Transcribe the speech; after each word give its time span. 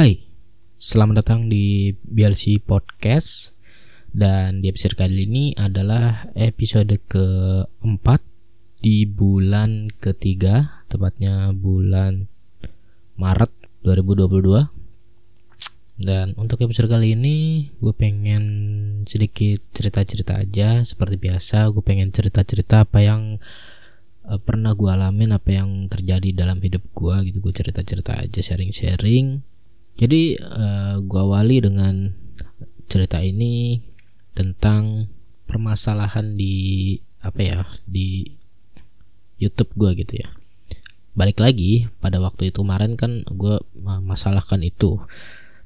Hai, 0.00 0.16
selamat 0.80 1.20
datang 1.20 1.52
di 1.52 1.92
BLC 1.92 2.56
Podcast. 2.64 3.52
Dan 4.08 4.64
di 4.64 4.72
episode 4.72 4.96
kali 4.96 5.28
ini 5.28 5.52
adalah 5.52 6.24
episode 6.32 6.88
keempat 7.04 8.24
Di 8.80 9.04
bulan 9.04 9.92
ketiga, 10.00 10.88
tepatnya 10.88 11.52
bulan 11.52 12.32
Maret 13.20 13.52
2022 13.84 14.72
Dan 16.00 16.32
untuk 16.40 16.64
episode 16.64 16.88
kali 16.88 17.12
ini 17.12 17.68
gue 17.84 17.92
pengen 17.92 18.44
sedikit 19.04 19.60
cerita-cerita 19.76 20.40
aja. 20.40 20.80
Seperti 20.80 21.20
biasa 21.20 21.68
gue 21.76 21.84
pengen 21.84 22.08
cerita-cerita 22.08 22.88
apa 22.88 23.04
yang 23.04 23.36
uh, 24.24 24.40
pernah 24.40 24.72
gue 24.72 24.88
alamin 24.88 25.36
apa 25.36 25.60
yang 25.60 25.92
terjadi 25.92 26.32
dalam 26.32 26.56
hidup 26.64 26.88
gue 26.88 27.28
gitu. 27.28 27.44
Gue 27.44 27.52
cerita 27.52 27.84
cerita 27.84 28.16
aja 28.16 28.40
sharing 28.40 28.72
sharing 28.72 29.50
jadi 30.00 30.40
uh, 30.40 30.94
gue 31.04 31.20
awali 31.20 31.60
dengan 31.60 32.16
cerita 32.88 33.20
ini 33.20 33.84
tentang 34.32 35.12
permasalahan 35.44 36.40
di 36.40 36.96
apa 37.20 37.40
ya 37.44 37.60
di 37.84 38.24
YouTube 39.36 39.76
gue 39.76 40.00
gitu 40.00 40.24
ya. 40.24 40.28
Balik 41.12 41.44
lagi 41.44 41.84
pada 42.00 42.16
waktu 42.16 42.48
itu 42.48 42.64
kemarin 42.64 42.96
kan 42.96 43.28
gue 43.28 43.60
masalahkan 44.00 44.64
itu. 44.64 45.04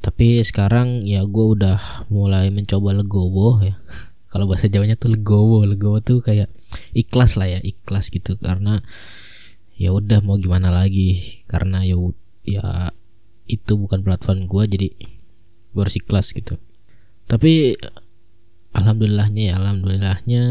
Tapi 0.02 0.42
sekarang 0.42 1.06
ya 1.06 1.22
gue 1.22 1.46
udah 1.54 2.10
mulai 2.10 2.50
mencoba 2.50 2.90
legowo 2.90 3.62
ya. 3.62 3.78
Kalau 4.34 4.50
bahasa 4.50 4.66
Jawanya 4.66 4.98
tuh 4.98 5.14
legowo. 5.14 5.62
Legowo 5.62 6.02
tuh 6.02 6.18
kayak 6.18 6.50
ikhlas 6.90 7.38
lah 7.38 7.54
ya 7.54 7.62
ikhlas 7.62 8.10
gitu. 8.10 8.34
Karena 8.34 8.82
ya 9.78 9.94
udah 9.94 10.26
mau 10.26 10.42
gimana 10.42 10.74
lagi. 10.74 11.42
Karena 11.46 11.86
ya 11.86 11.94
ya 12.42 12.90
itu 13.44 13.76
bukan 13.76 14.00
platform 14.00 14.48
gue 14.48 14.64
jadi 14.68 14.88
gue 15.74 15.80
harus 15.80 15.96
ikhlas 15.98 16.32
gitu. 16.32 16.56
Tapi 17.28 17.76
alhamdulillahnya 18.72 19.52
ya 19.52 19.54
alhamdulillahnya 19.60 20.44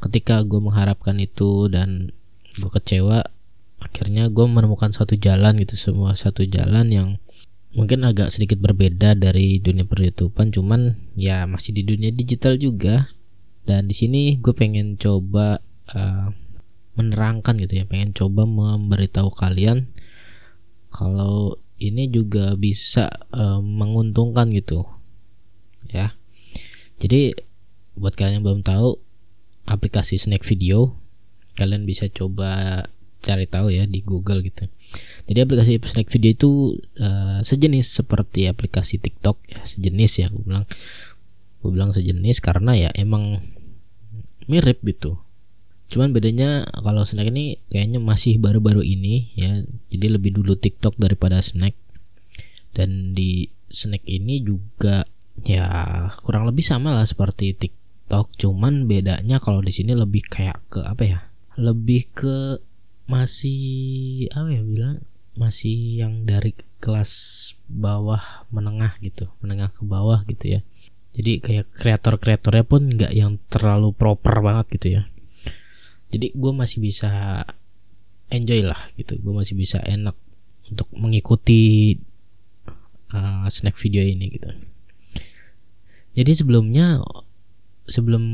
ketika 0.00 0.40
gue 0.44 0.60
mengharapkan 0.60 1.16
itu 1.20 1.68
dan 1.68 2.12
gue 2.56 2.70
kecewa 2.70 3.26
akhirnya 3.80 4.28
gue 4.28 4.44
menemukan 4.44 4.92
satu 4.92 5.16
jalan 5.16 5.56
gitu 5.60 5.76
semua 5.76 6.12
satu 6.12 6.44
jalan 6.44 6.86
yang 6.92 7.08
mungkin 7.72 8.02
agak 8.02 8.34
sedikit 8.34 8.58
berbeda 8.58 9.14
dari 9.14 9.62
dunia 9.62 9.86
per 9.86 10.02
cuman 10.50 10.98
ya 11.14 11.46
masih 11.46 11.76
di 11.76 11.82
dunia 11.86 12.10
digital 12.10 12.58
juga. 12.58 13.08
Dan 13.60 13.86
di 13.86 13.94
sini 13.94 14.34
gue 14.40 14.50
pengen 14.56 14.98
coba 14.98 15.62
uh, 15.94 16.28
menerangkan 16.98 17.54
gitu 17.62 17.80
ya 17.80 17.84
pengen 17.86 18.10
coba 18.10 18.44
memberitahu 18.44 19.30
kalian 19.30 19.86
kalau 20.90 21.56
ini 21.80 22.12
juga 22.12 22.54
bisa 22.54 23.08
uh, 23.32 23.58
menguntungkan 23.64 24.52
gitu. 24.52 24.84
Ya. 25.88 26.14
Jadi 27.00 27.32
buat 27.96 28.14
kalian 28.14 28.40
yang 28.40 28.44
belum 28.44 28.62
tahu 28.62 29.00
aplikasi 29.64 30.20
Snack 30.20 30.44
Video 30.44 30.94
kalian 31.56 31.84
bisa 31.84 32.06
coba 32.08 32.84
cari 33.20 33.44
tahu 33.44 33.72
ya 33.72 33.88
di 33.88 34.00
Google 34.04 34.44
gitu. 34.44 34.68
Jadi 35.24 35.38
aplikasi 35.40 35.80
Snack 35.80 36.08
Video 36.12 36.30
itu 36.36 36.50
uh, 37.00 37.40
sejenis 37.40 38.04
seperti 38.04 38.46
aplikasi 38.46 39.00
TikTok 39.00 39.40
ya 39.48 39.60
sejenis 39.64 40.12
ya 40.20 40.26
gue 40.28 40.44
bilang. 40.44 40.68
Gue 41.60 41.70
bilang 41.72 41.92
sejenis 41.92 42.40
karena 42.44 42.76
ya 42.76 42.90
emang 42.96 43.40
mirip 44.48 44.80
gitu 44.84 45.20
cuman 45.90 46.14
bedanya 46.14 46.64
kalau 46.70 47.02
Snack 47.02 47.34
ini 47.34 47.58
kayaknya 47.66 47.98
masih 47.98 48.38
baru-baru 48.38 48.86
ini 48.86 49.34
ya. 49.34 49.66
Jadi 49.90 50.06
lebih 50.06 50.30
dulu 50.38 50.54
TikTok 50.54 50.96
daripada 50.96 51.42
Snack. 51.42 51.74
Dan 52.70 53.12
di 53.12 53.50
Snack 53.66 54.06
ini 54.06 54.38
juga 54.40 55.02
ya 55.42 55.66
kurang 56.22 56.46
lebih 56.46 56.62
sama 56.62 56.94
lah 56.94 57.04
seperti 57.04 57.58
TikTok. 57.58 58.38
Cuman 58.38 58.86
bedanya 58.86 59.42
kalau 59.42 59.58
di 59.58 59.74
sini 59.74 59.92
lebih 59.98 60.22
kayak 60.30 60.62
ke 60.70 60.80
apa 60.86 61.02
ya 61.02 61.18
lebih 61.58 62.08
ke 62.14 62.62
masih 63.10 64.30
apa 64.30 64.48
ya 64.54 64.62
bilang 64.62 65.02
masih 65.34 66.06
yang 66.06 66.22
dari 66.22 66.54
kelas 66.78 67.12
bawah 67.66 68.46
menengah 68.54 68.94
gitu 69.02 69.28
menengah 69.42 69.74
ke 69.74 69.82
bawah 69.82 70.22
gitu 70.30 70.58
ya. 70.58 70.60
Jadi 71.10 71.42
kayak 71.42 71.74
kreator-kreatornya 71.74 72.62
pun 72.62 72.86
nggak 72.86 73.10
yang 73.10 73.42
terlalu 73.50 73.90
proper 73.90 74.38
banget 74.46 74.66
gitu 74.78 74.88
ya 74.94 75.02
jadi 76.10 76.34
gue 76.34 76.52
masih 76.52 76.82
bisa 76.82 77.42
enjoy 78.30 78.62
lah 78.66 78.90
gitu. 78.98 79.18
Gue 79.18 79.34
masih 79.34 79.58
bisa 79.58 79.82
enak 79.82 80.14
untuk 80.70 80.86
mengikuti 80.94 81.94
uh, 83.14 83.46
snack 83.50 83.78
video 83.78 84.02
ini 84.02 84.26
gitu. 84.30 84.50
Jadi 86.14 86.32
sebelumnya 86.34 87.02
sebelum 87.86 88.24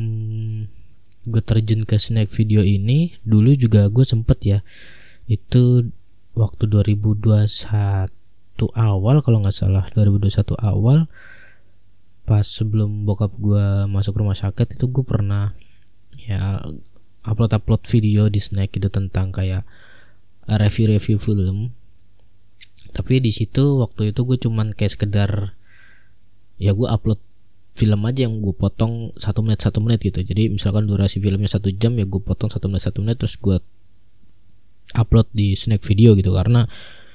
gue 1.27 1.43
terjun 1.43 1.83
ke 1.85 1.97
snack 1.99 2.31
video 2.33 2.63
ini 2.63 3.19
dulu 3.27 3.53
juga 3.59 3.91
gue 3.91 4.05
sempet 4.07 4.39
ya 4.47 4.59
itu 5.27 5.91
waktu 6.39 6.71
2021 6.71 7.43
awal 8.79 9.17
kalau 9.27 9.39
nggak 9.43 9.57
salah 9.57 9.91
2021 9.91 10.55
awal 10.63 11.11
pas 12.23 12.47
sebelum 12.47 13.03
bokap 13.03 13.35
gue 13.43 13.91
masuk 13.91 14.23
rumah 14.23 14.39
sakit 14.39 14.79
itu 14.79 14.87
gue 14.87 15.03
pernah 15.03 15.51
ya 16.15 16.63
upload 17.27 17.53
upload 17.53 17.83
video 17.85 18.31
di 18.31 18.39
snack 18.39 18.79
itu 18.79 18.89
tentang 18.89 19.35
kayak 19.35 19.67
review-review 20.47 21.19
film. 21.19 21.75
Tapi 22.95 23.21
di 23.21 23.35
situ 23.35 23.83
waktu 23.83 24.15
itu 24.15 24.25
gue 24.25 24.39
cuman 24.41 24.73
kayak 24.73 24.97
sekedar 24.97 25.31
ya 26.57 26.73
gue 26.73 26.89
upload 26.89 27.21
film 27.77 28.09
aja 28.09 28.25
yang 28.25 28.41
gue 28.41 28.57
potong 28.57 29.13
satu 29.21 29.45
menit 29.45 29.61
satu 29.61 29.85
menit 29.85 30.01
gitu. 30.01 30.23
Jadi 30.23 30.49
misalkan 30.49 30.89
durasi 30.89 31.21
filmnya 31.21 31.51
satu 31.51 31.69
jam 31.75 31.93
ya 31.99 32.09
gue 32.09 32.23
potong 32.23 32.49
satu 32.49 32.73
menit 32.73 32.89
satu 32.89 33.05
menit 33.05 33.21
terus 33.21 33.37
gue 33.37 33.61
upload 34.97 35.29
di 35.35 35.53
snack 35.53 35.85
video 35.85 36.17
gitu. 36.17 36.33
Karena 36.33 36.65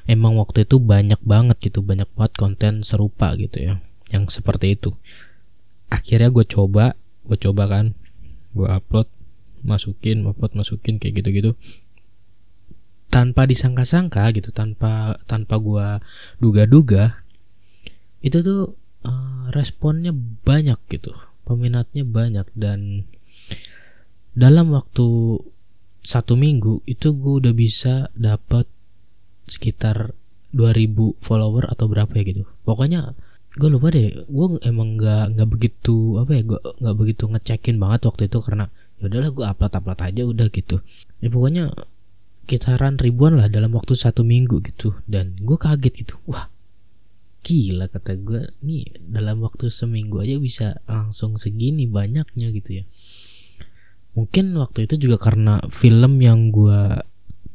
emang 0.05 0.37
waktu 0.37 0.67
itu 0.69 0.77
banyak 0.77 1.23
banget 1.25 1.57
gitu 1.71 1.81
banyak 1.81 2.09
banget 2.13 2.33
konten 2.37 2.85
serupa 2.85 3.33
gitu 3.39 3.57
ya 3.57 3.73
yang 4.13 4.29
seperti 4.29 4.77
itu. 4.77 4.93
Akhirnya 5.89 6.29
gue 6.29 6.45
coba 6.45 6.93
gue 7.25 7.37
coba 7.41 7.63
kan 7.65 7.95
gue 8.53 8.67
upload 8.67 9.07
masukin 9.63 10.25
upload 10.27 10.53
masukin 10.57 10.97
kayak 10.97 11.23
gitu-gitu. 11.23 11.57
Tanpa 13.11 13.43
disangka-sangka 13.43 14.31
gitu 14.31 14.55
tanpa 14.55 15.19
tanpa 15.27 15.59
gue 15.59 15.87
duga-duga 16.39 17.21
itu 18.23 18.39
tuh 18.39 18.77
uh, 19.03 19.51
responnya 19.51 20.13
banyak 20.45 20.77
gitu 20.87 21.11
peminatnya 21.43 22.05
banyak 22.05 22.47
dan 22.55 23.09
dalam 24.31 24.71
waktu 24.71 25.41
satu 26.01 26.39
minggu 26.39 26.81
itu 26.87 27.13
gue 27.13 27.33
udah 27.43 27.53
bisa 27.53 28.07
dapat 28.15 28.65
sekitar 29.45 30.15
2000 30.55 31.19
follower 31.19 31.67
atau 31.67 31.85
berapa 31.91 32.11
ya 32.15 32.23
gitu. 32.23 32.43
Pokoknya 32.63 33.15
gue 33.51 33.67
lupa 33.67 33.91
deh 33.91 34.23
gue 34.31 34.47
emang 34.63 34.95
nggak 34.95 35.35
nggak 35.35 35.49
begitu 35.51 36.15
apa 36.23 36.39
ya 36.39 36.43
gue 36.47 36.59
nggak 36.59 36.95
begitu 36.95 37.23
ngecekin 37.27 37.75
banget 37.83 38.07
waktu 38.07 38.31
itu 38.31 38.39
karena 38.39 38.71
ya 39.01 39.09
udahlah 39.09 39.33
gue 39.33 39.45
upload 39.49 39.73
upload 39.73 39.99
aja 40.05 40.21
udah 40.29 40.47
gitu. 40.53 40.85
Ya 41.17 41.33
pokoknya 41.33 41.73
kisaran 42.45 43.01
ribuan 43.01 43.41
lah 43.41 43.49
dalam 43.49 43.73
waktu 43.73 43.97
satu 43.97 44.21
minggu 44.21 44.61
gitu. 44.61 45.01
Dan 45.09 45.41
gue 45.41 45.57
kaget 45.57 46.05
gitu. 46.05 46.21
Wah 46.29 46.53
gila 47.41 47.89
kata 47.89 48.21
gue 48.21 48.53
nih 48.61 49.01
dalam 49.01 49.41
waktu 49.41 49.73
seminggu 49.73 50.21
aja 50.21 50.37
bisa 50.37 50.67
langsung 50.85 51.41
segini 51.41 51.89
banyaknya 51.89 52.53
gitu 52.53 52.81
ya. 52.81 52.83
Mungkin 54.13 54.53
waktu 54.61 54.85
itu 54.85 55.09
juga 55.09 55.17
karena 55.17 55.57
film 55.73 56.21
yang 56.21 56.53
gue 56.53 57.01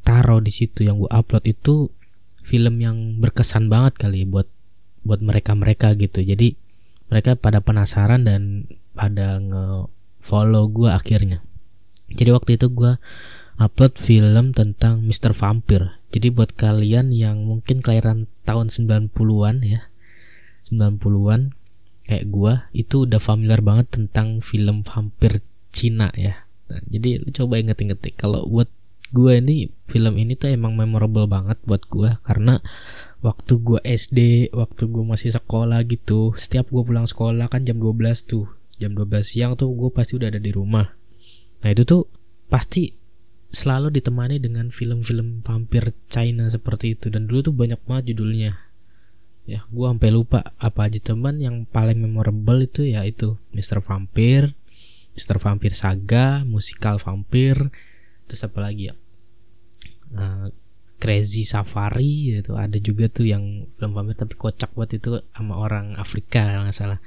taruh 0.02 0.42
di 0.42 0.50
situ 0.50 0.82
yang 0.82 0.98
gue 0.98 1.10
upload 1.10 1.46
itu 1.46 1.94
film 2.42 2.82
yang 2.82 3.22
berkesan 3.22 3.70
banget 3.70 3.98
kali 4.02 4.22
ya 4.22 4.26
buat 4.26 4.48
buat 5.06 5.22
mereka 5.22 5.54
mereka 5.54 5.94
gitu. 5.94 6.22
Jadi 6.22 6.58
mereka 7.06 7.38
pada 7.38 7.62
penasaran 7.62 8.26
dan 8.26 8.66
pada 8.90 9.38
nge 9.38 9.86
follow 10.26 10.66
gue 10.66 10.90
akhirnya. 10.90 11.46
Jadi 12.10 12.30
waktu 12.34 12.58
itu 12.58 12.66
gue 12.74 12.98
upload 13.62 13.94
film 13.94 14.50
tentang 14.50 15.06
Mr. 15.06 15.30
Vampir. 15.30 15.94
Jadi 16.10 16.34
buat 16.34 16.50
kalian 16.58 17.14
yang 17.14 17.46
mungkin 17.46 17.78
kelahiran 17.78 18.26
tahun 18.42 18.68
90-an 18.74 19.62
ya 19.62 19.86
90-an 20.66 21.54
kayak 22.06 22.26
gue 22.30 22.54
itu 22.74 23.06
udah 23.06 23.18
familiar 23.22 23.62
banget 23.62 23.86
tentang 23.90 24.42
film 24.42 24.82
vampir 24.86 25.42
Cina 25.74 26.10
ya. 26.14 26.46
Nah, 26.66 26.82
jadi 26.86 27.22
lu 27.22 27.30
coba 27.30 27.62
inget-inget 27.62 27.98
kalau 28.18 28.46
buat 28.46 28.70
gue 29.14 29.38
ini 29.38 29.70
film 29.86 30.18
ini 30.18 30.34
tuh 30.34 30.50
emang 30.50 30.74
memorable 30.74 31.30
banget 31.30 31.58
buat 31.62 31.86
gue 31.86 32.18
karena 32.26 32.58
waktu 33.22 33.58
gue 33.58 33.80
SD, 33.82 34.50
waktu 34.54 34.82
gue 34.86 35.04
masih 35.06 35.34
sekolah 35.34 35.82
gitu, 35.86 36.34
setiap 36.38 36.70
gue 36.70 36.82
pulang 36.82 37.06
sekolah 37.06 37.50
kan 37.50 37.66
jam 37.66 37.78
12 37.78 38.22
tuh, 38.26 38.46
jam 38.76 38.92
12 38.92 39.24
siang 39.24 39.52
tuh 39.56 39.72
gue 39.72 39.90
pasti 39.92 40.16
udah 40.20 40.28
ada 40.28 40.40
di 40.40 40.52
rumah. 40.52 40.86
Nah 41.64 41.68
itu 41.72 41.82
tuh 41.88 42.08
pasti 42.46 42.92
selalu 43.50 43.94
ditemani 43.94 44.36
dengan 44.42 44.68
film-film 44.68 45.40
vampir 45.40 45.94
China 46.10 46.50
seperti 46.50 46.98
itu 46.98 47.08
dan 47.08 47.30
dulu 47.30 47.52
tuh 47.52 47.54
banyak 47.54 47.80
banget 47.86 48.14
judulnya. 48.14 48.52
ya 49.46 49.62
gue 49.70 49.86
sampai 49.86 50.10
lupa 50.10 50.42
apa 50.58 50.90
aja 50.90 50.98
teman 50.98 51.38
yang 51.38 51.70
paling 51.70 52.02
memorable 52.02 52.58
itu 52.66 52.82
ya 52.82 53.06
itu 53.06 53.38
Mr. 53.54 53.78
Vampir 53.78 54.58
Mr. 55.14 55.38
Vampir 55.38 55.70
Saga 55.70 56.42
musikal 56.42 56.98
vampir 56.98 57.70
terus 58.26 58.42
apa 58.42 58.58
lagi 58.58 58.90
ya 58.90 58.98
uh, 60.18 60.50
Crazy 60.98 61.46
Safari 61.46 62.42
itu 62.42 62.58
ada 62.58 62.74
juga 62.82 63.06
tuh 63.06 63.30
yang 63.30 63.70
film 63.78 63.94
vampir 63.94 64.18
tapi 64.18 64.34
kocak 64.34 64.74
buat 64.74 64.90
itu 64.90 65.22
sama 65.30 65.62
orang 65.62 65.94
Afrika 65.94 66.66
nggak 66.66 66.74
salah 66.74 66.98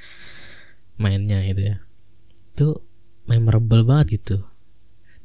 mainnya 1.00 1.42
gitu 1.48 1.62
ya. 1.64 1.78
Itu 2.54 2.68
memorable 3.26 3.88
banget 3.88 4.20
gitu. 4.20 4.38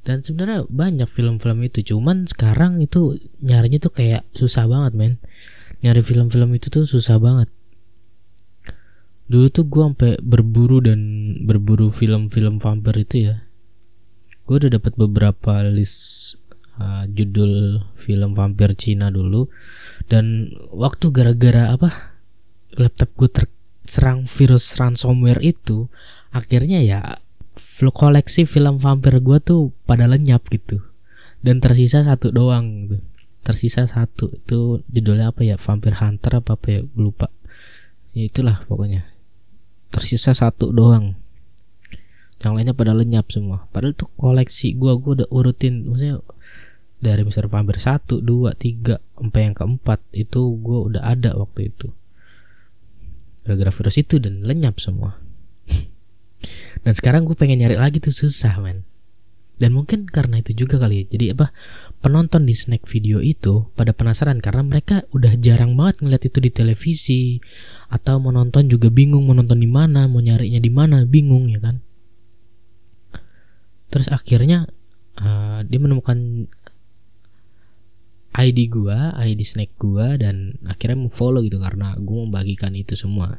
Dan 0.05 0.21
sebenarnya 0.21 0.69
banyak 0.69 1.09
film-film 1.09 1.65
itu 1.65 1.97
cuman 1.97 2.29
sekarang 2.29 2.79
itu 2.79 3.17
nyarinya 3.41 3.81
tuh 3.81 3.93
kayak 3.93 4.23
susah 4.37 4.71
banget 4.71 4.93
men. 4.95 5.13
Nyari 5.81 6.01
film-film 6.01 6.53
itu 6.57 6.69
tuh 6.69 6.85
susah 6.85 7.17
banget. 7.19 7.49
Dulu 9.25 9.49
tuh 9.49 9.65
gue 9.65 9.83
sampai 9.83 10.13
berburu 10.21 10.85
dan 10.85 11.01
berburu 11.49 11.89
film-film 11.89 12.61
vampir 12.61 12.95
itu 13.01 13.33
ya. 13.33 13.49
Gue 14.45 14.61
udah 14.61 14.77
dapat 14.77 14.93
beberapa 15.01 15.65
list 15.73 16.37
uh, 16.77 17.09
judul 17.09 17.81
film 17.97 18.37
vampir 18.37 18.77
Cina 18.77 19.09
dulu. 19.09 19.49
Dan 20.05 20.53
waktu 20.69 21.09
gara-gara 21.09 21.73
apa 21.73 22.21
laptop 22.77 23.09
gue 23.17 23.29
terserang 23.85 24.25
virus 24.25 24.81
ransomware 24.81 25.45
itu 25.45 25.93
akhirnya 26.33 26.81
ya 26.81 27.01
koleksi 27.85 28.49
film 28.49 28.81
vampir 28.81 29.21
gue 29.21 29.39
tuh 29.45 29.71
pada 29.85 30.09
lenyap 30.09 30.49
gitu. 30.51 30.83
Dan 31.45 31.61
tersisa 31.61 32.01
satu 32.01 32.33
doang 32.33 32.89
gitu. 32.89 32.99
Tersisa 33.45 33.85
satu 33.85 34.33
itu 34.33 34.81
judulnya 34.89 35.29
apa 35.29 35.45
ya? 35.45 35.61
Vampire 35.61 36.01
Hunter 36.01 36.41
apa 36.41 36.57
apa 36.57 36.67
ya? 36.73 36.81
Lupa. 36.97 37.29
Ya 38.17 38.25
itulah 38.25 38.65
pokoknya. 38.65 39.05
Tersisa 39.93 40.33
satu 40.33 40.73
doang. 40.73 41.21
Yang 42.41 42.53
lainnya 42.57 42.75
pada 42.75 42.97
lenyap 42.97 43.29
semua. 43.29 43.69
Padahal 43.69 43.93
tuh 43.93 44.09
koleksi 44.17 44.73
gua 44.73 44.97
gua 44.97 45.21
udah 45.21 45.29
urutin 45.29 45.85
maksudnya 45.85 46.25
dari 47.05 47.21
Mister 47.21 47.45
Vampire 47.53 47.85
satu 47.85 48.25
dua 48.25 48.57
tiga 48.57 48.97
sampai 49.21 49.53
yang 49.53 49.53
keempat 49.53 50.01
itu 50.17 50.57
gua 50.65 50.89
udah 50.89 51.03
ada 51.05 51.37
waktu 51.37 51.69
itu 51.69 51.93
gara-gara 53.45 53.71
virus 53.71 53.97
itu 54.01 54.17
dan 54.19 54.43
lenyap 54.43 54.81
semua. 54.81 55.21
Dan 56.85 56.93
sekarang 56.93 57.25
gue 57.25 57.37
pengen 57.37 57.65
nyari 57.65 57.81
lagi 57.81 58.01
tuh 58.01 58.13
susah 58.13 58.61
man 58.61 58.85
dan 59.55 59.71
mungkin 59.71 60.11
karena 60.11 60.43
itu 60.43 60.67
juga 60.67 60.83
kali 60.83 61.07
ya. 61.07 61.15
Jadi 61.15 61.25
apa 61.31 61.55
penonton 62.03 62.45
di 62.45 62.53
snack 62.53 62.85
video 62.91 63.23
itu 63.23 63.71
pada 63.79 63.95
penasaran 63.95 64.43
karena 64.43 64.67
mereka 64.67 65.07
udah 65.15 65.39
jarang 65.39 65.79
banget 65.79 66.05
ngeliat 66.05 66.23
itu 66.27 66.39
di 66.43 66.51
televisi 66.51 67.23
atau 67.89 68.19
menonton 68.19 68.67
juga 68.67 68.91
bingung 68.91 69.31
menonton 69.31 69.63
di 69.63 69.71
mana 69.71 70.11
mau 70.11 70.21
nyarinya 70.21 70.59
di 70.59 70.73
mana 70.75 71.07
bingung 71.07 71.47
ya 71.49 71.63
kan? 71.63 71.79
Terus 73.95 74.11
akhirnya 74.11 74.67
uh, 75.23 75.63
dia 75.63 75.79
menemukan 75.79 76.51
ID 78.35 78.67
gua, 78.67 79.15
ID 79.15 79.41
snack 79.47 79.79
gua 79.79 80.19
dan 80.19 80.59
akhirnya 80.67 81.07
mau 81.07 81.11
follow 81.11 81.41
gitu 81.47 81.63
karena 81.63 81.95
gua 82.03 82.27
membagikan 82.27 82.75
itu 82.75 82.99
semua. 82.99 83.39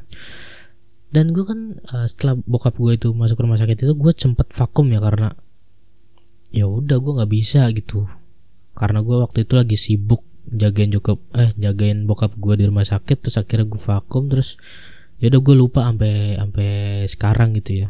Dan 1.12 1.36
gua 1.36 1.52
kan 1.52 1.60
uh, 1.92 2.06
setelah 2.08 2.40
bokap 2.48 2.80
gua 2.80 2.96
itu 2.96 3.12
masuk 3.12 3.44
rumah 3.44 3.60
sakit 3.60 3.84
itu 3.84 3.92
gua 3.92 4.16
sempet 4.16 4.48
vakum 4.56 4.88
ya 4.88 4.98
karena 5.04 5.36
ya 6.50 6.64
udah 6.64 6.96
gua 6.96 7.22
nggak 7.22 7.32
bisa 7.32 7.68
gitu 7.76 8.08
karena 8.76 9.00
gue 9.00 9.16
waktu 9.24 9.48
itu 9.48 9.52
lagi 9.56 9.76
sibuk 9.80 10.22
jagain 10.46 10.92
cukup 10.92 11.18
eh 11.34 11.50
jagain 11.56 12.04
bokap 12.04 12.36
gue 12.36 12.54
di 12.60 12.64
rumah 12.68 12.84
sakit 12.84 13.24
terus 13.24 13.40
akhirnya 13.40 13.66
gue 13.66 13.80
vakum 13.80 14.28
terus 14.28 14.60
ya 15.18 15.32
udah 15.32 15.40
gue 15.42 15.54
lupa 15.56 15.80
sampai 15.88 16.36
sampai 16.36 16.70
sekarang 17.08 17.56
gitu 17.56 17.72
ya 17.82 17.88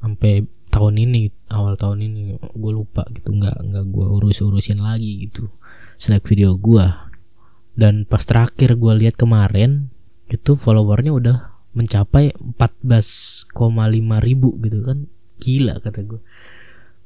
sampai 0.00 0.48
tahun 0.74 0.98
ini 0.98 1.30
awal 1.54 1.78
tahun 1.78 2.02
ini 2.02 2.20
gue 2.42 2.72
lupa 2.74 3.06
gitu. 3.14 3.30
Nggak 3.30 3.62
nggak 3.62 3.84
gue 3.94 4.06
urus 4.10 4.42
urusin 4.42 4.82
lagi 4.82 5.30
gitu. 5.30 5.46
Snack 6.02 6.26
video 6.26 6.58
gue 6.58 6.82
dan 7.78 8.02
pas 8.10 8.26
terakhir 8.26 8.74
gue 8.74 8.92
lihat 9.06 9.14
kemarin 9.14 9.94
itu 10.26 10.58
followernya 10.58 11.14
udah 11.14 11.36
mencapai 11.78 12.34
14,5 12.34 13.54
ribu 14.18 14.58
gitu 14.58 14.82
kan. 14.82 15.06
Gila 15.38 15.78
kata 15.78 16.02
gue 16.02 16.20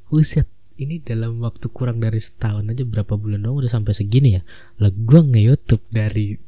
Buset 0.09 0.49
ini 0.79 0.97
dalam 1.03 1.37
waktu 1.43 1.69
kurang 1.69 2.01
dari 2.01 2.17
setahun 2.17 2.65
aja 2.71 2.81
berapa 2.87 3.13
bulan 3.19 3.45
dong 3.45 3.61
udah 3.61 3.69
sampai 3.69 3.93
segini 3.93 4.39
ya? 4.39 4.41
Lah 4.81 4.89
gue 4.89 5.21
nge 5.21 5.41
YouTube 5.43 5.85
dari 5.93 6.39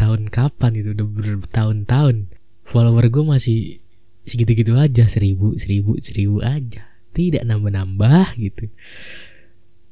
tahun 0.00 0.32
kapan 0.32 0.80
itu? 0.80 0.96
Udah 0.96 1.04
bertahun-tahun. 1.04 2.32
Follower 2.64 3.04
gue 3.12 3.24
masih 3.26 3.81
segitu-gitu 4.22 4.78
aja 4.78 5.10
seribu 5.10 5.58
seribu 5.58 5.98
seribu 5.98 6.38
aja. 6.42 6.86
Tidak 7.12 7.44
nambah-nambah 7.44 8.40
gitu. 8.40 8.72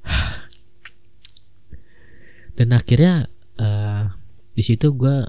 Dan 2.56 2.72
akhirnya 2.72 3.28
uh, 3.60 4.16
di 4.56 4.62
situ 4.64 4.96
gue 4.96 5.28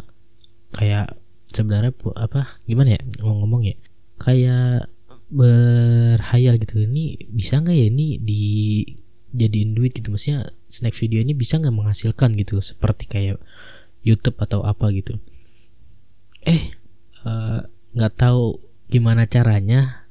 kayak 0.71 1.19
sebenarnya 1.51 1.92
apa 2.15 2.63
gimana 2.63 2.95
ya 2.95 3.01
ngomong-ngomong 3.19 3.63
ya? 3.68 3.75
Kayak 4.21 4.88
berhayal 5.31 6.59
gitu 6.59 6.83
ini 6.83 7.15
bisa 7.31 7.63
nggak 7.63 7.75
ya 7.75 7.86
ini 7.88 8.19
dijadiin 8.19 9.75
duit 9.75 9.95
gitu? 9.95 10.12
Maksudnya 10.13 10.51
snack 10.71 10.95
video 10.95 11.19
ini 11.19 11.36
bisa 11.36 11.59
nggak 11.59 11.75
menghasilkan 11.75 12.36
gitu 12.39 12.63
seperti 12.63 13.07
kayak 13.07 13.38
YouTube 14.06 14.39
atau 14.39 14.63
apa 14.63 14.88
gitu? 14.95 15.19
Eh, 16.48 16.71
eh 17.27 17.59
nggak 17.92 18.13
uh, 18.15 18.18
tahu 18.18 18.71
gimana 18.92 19.24
caranya 19.24 20.04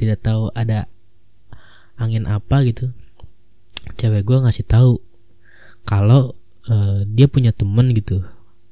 tidak 0.00 0.24
tahu 0.24 0.48
ada 0.56 0.88
angin 2.00 2.24
apa 2.24 2.64
gitu. 2.64 2.96
Cewek 4.00 4.24
gue 4.24 4.40
ngasih 4.40 4.64
tahu 4.64 4.96
kalau 5.84 6.32
uh, 6.72 7.04
dia 7.04 7.28
punya 7.28 7.52
temen 7.52 7.92
gitu. 7.92 8.24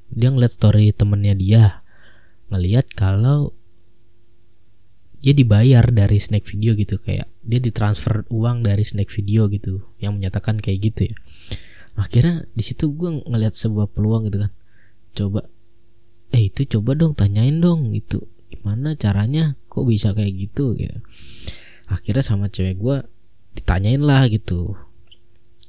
Dia 0.09 0.33
ngeliat 0.33 0.57
story 0.57 0.89
temennya 0.89 1.37
dia 1.37 1.63
ngeliat 2.49 2.89
kalau 2.97 3.53
dia 5.23 5.31
dibayar 5.31 5.87
dari 5.87 6.19
snack 6.19 6.43
video 6.43 6.75
gitu 6.75 6.99
kayak 6.99 7.31
dia 7.45 7.61
ditransfer 7.61 8.27
uang 8.27 8.67
dari 8.67 8.83
snack 8.83 9.07
video 9.07 9.47
gitu 9.47 9.87
yang 10.01 10.17
menyatakan 10.17 10.57
kayak 10.57 10.91
gitu 10.91 11.13
ya. 11.13 11.15
Akhirnya 11.93 12.49
di 12.57 12.65
situ 12.65 12.89
gue 12.89 13.21
ngelihat 13.29 13.53
sebuah 13.53 13.93
peluang 13.93 14.33
gitu 14.33 14.49
kan. 14.49 14.51
Coba 15.13 15.45
eh 16.33 16.49
itu 16.49 16.65
coba 16.65 16.97
dong 16.97 17.13
tanyain 17.13 17.61
dong 17.61 17.93
itu 17.93 18.32
gimana 18.53 18.93
caranya? 18.93 19.57
Kok 19.67 19.89
bisa 19.89 20.13
kayak 20.13 20.33
gitu? 20.37 20.77
Gitu. 20.77 21.01
Akhirnya 21.89 22.21
sama 22.21 22.47
cewek 22.53 22.77
gue 22.77 22.97
ditanyain 23.57 24.01
lah 24.01 24.29
gitu 24.29 24.77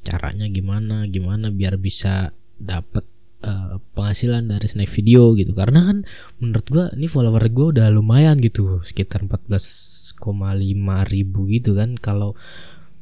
caranya 0.04 0.46
gimana? 0.52 1.08
Gimana 1.08 1.48
biar 1.48 1.80
bisa 1.80 2.36
dapet 2.60 3.08
uh, 3.42 3.80
penghasilan 3.96 4.46
dari 4.52 4.68
snack 4.68 4.92
video? 4.92 5.32
Gitu. 5.32 5.56
Karena 5.56 5.88
kan 5.88 6.04
menurut 6.38 6.66
gua 6.68 6.84
ini 6.92 7.08
follower 7.08 7.48
gue 7.48 7.66
udah 7.80 7.88
lumayan 7.88 8.38
gitu 8.44 8.84
sekitar 8.84 9.24
14,5 9.24 10.20
ribu 11.08 11.40
gitu 11.48 11.72
kan. 11.74 11.96
Kalau 11.96 12.36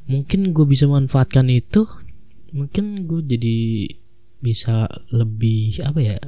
mungkin 0.07 0.55
gue 0.55 0.65
bisa 0.67 0.87
manfaatkan 0.87 1.47
itu 1.51 1.87
mungkin 2.53 3.07
gue 3.07 3.21
jadi 3.23 3.57
bisa 4.43 4.91
lebih 5.15 5.79
apa 5.81 5.99
ya 6.03 6.19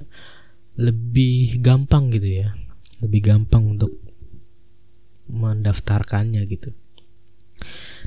lebih 0.80 1.60
gampang 1.60 2.12
gitu 2.16 2.44
ya 2.44 2.56
lebih 3.04 3.32
gampang 3.32 3.76
untuk 3.76 3.92
mendaftarkannya 5.26 6.46
gitu 6.48 6.72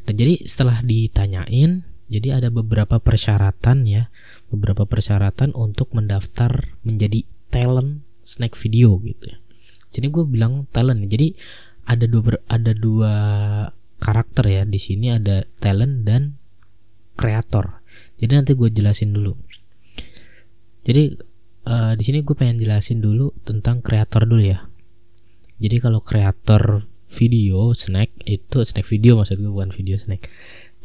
dan 0.07 0.15
jadi 0.15 0.45
setelah 0.47 0.81
ditanyain 0.85 1.83
jadi 2.09 2.41
ada 2.41 2.49
beberapa 2.49 2.97
persyaratan 2.97 3.85
ya, 3.85 4.09
beberapa 4.49 4.89
persyaratan 4.89 5.53
untuk 5.53 5.93
mendaftar 5.93 6.73
menjadi 6.81 7.29
talent 7.53 8.01
snack 8.25 8.57
video 8.57 8.97
gitu 9.05 9.29
ya. 9.29 9.37
Jadi 9.93 10.09
gue 10.09 10.25
bilang 10.25 10.65
talent. 10.73 11.05
Jadi 11.05 11.37
ada 11.85 12.09
dua 12.09 12.41
ada 12.49 12.73
dua 12.73 13.13
karakter 14.01 14.45
ya 14.49 14.63
di 14.65 14.81
sini 14.81 15.13
ada 15.13 15.45
talent 15.61 16.09
dan 16.09 16.41
kreator. 17.21 17.85
Jadi 18.17 18.33
nanti 18.33 18.53
gue 18.57 18.69
jelasin 18.73 19.13
dulu. 19.13 19.37
Jadi 20.89 21.13
uh, 21.69 21.93
di 21.93 22.03
sini 22.09 22.25
gue 22.25 22.33
pengen 22.33 22.57
jelasin 22.57 23.05
dulu 23.05 23.37
tentang 23.45 23.85
kreator 23.85 24.25
dulu 24.25 24.41
ya. 24.49 24.65
Jadi 25.59 25.77
kalau 25.83 25.99
kreator 25.99 26.87
video 27.11 27.75
snack 27.75 28.15
itu 28.29 28.63
snack 28.63 28.87
video 28.87 29.19
maksud 29.19 29.43
gue 29.43 29.51
bukan 29.51 29.75
video 29.75 29.99
snack. 29.99 30.31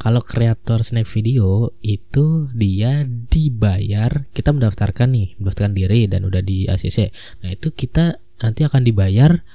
Kalau 0.02 0.26
kreator 0.26 0.82
snack 0.82 1.06
video 1.06 1.70
itu 1.86 2.50
dia 2.58 3.06
dibayar 3.06 4.26
kita 4.34 4.50
mendaftarkan 4.50 5.14
nih 5.14 5.38
mendaftarkan 5.38 5.78
diri 5.78 6.10
dan 6.10 6.26
udah 6.26 6.42
di 6.42 6.66
ACC 6.66 7.14
nah 7.46 7.54
itu 7.54 7.70
kita 7.70 8.18
nanti 8.42 8.66
akan 8.66 8.82
dibayar 8.82 9.46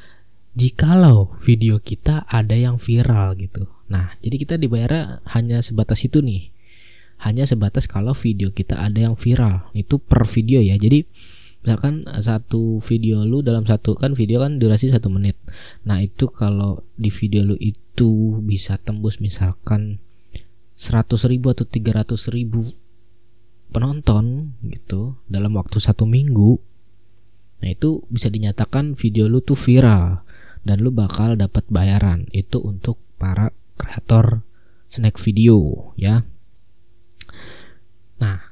jikalau 0.55 1.35
video 1.43 1.83
kita 1.83 2.23
ada 2.31 2.55
yang 2.55 2.79
viral 2.79 3.35
gitu. 3.35 3.67
Nah 3.91 4.15
jadi 4.23 4.39
kita 4.39 4.55
dibayar 4.57 5.19
hanya 5.35 5.59
sebatas 5.61 6.07
itu 6.07 6.23
nih. 6.23 6.55
Hanya 7.19 7.51
sebatas 7.51 7.91
kalau 7.91 8.15
video 8.15 8.55
kita 8.55 8.79
ada 8.79 9.03
yang 9.03 9.19
viral. 9.19 9.75
Itu 9.75 9.99
per 9.99 10.23
video 10.23 10.63
ya. 10.63 10.79
Jadi 10.79 11.03
misalkan 11.69 12.09
satu 12.09 12.81
video 12.81 13.29
lu 13.29 13.45
dalam 13.45 13.69
satu 13.69 13.93
kan 13.93 14.17
video 14.17 14.41
kan 14.41 14.57
durasi 14.57 14.89
satu 14.89 15.13
menit. 15.13 15.37
Nah 15.85 16.01
itu 16.01 16.25
kalau 16.33 16.81
di 16.97 17.13
video 17.13 17.45
lu 17.45 17.61
itu 17.61 18.41
bisa 18.41 18.81
tembus 18.81 19.21
misalkan 19.21 20.01
100 20.81 21.13
ribu 21.29 21.53
atau 21.53 21.69
300 21.69 22.09
ribu 22.33 22.65
penonton 23.69 24.57
gitu 24.65 25.21
dalam 25.29 25.53
waktu 25.61 25.77
satu 25.77 26.09
minggu 26.09 26.57
nah 27.59 27.69
itu 27.69 28.07
bisa 28.09 28.33
dinyatakan 28.33 28.95
video 28.95 29.27
lu 29.29 29.43
tuh 29.43 29.59
viral 29.59 30.23
dan 30.63 30.81
lu 30.81 30.95
bakal 30.95 31.35
dapat 31.35 31.67
bayaran 31.69 32.25
itu 32.31 32.63
untuk 32.63 32.97
para 33.19 33.51
kreator 33.77 34.47
snack 34.89 35.21
video 35.21 35.91
ya. 36.01 36.25
Nah 38.23 38.48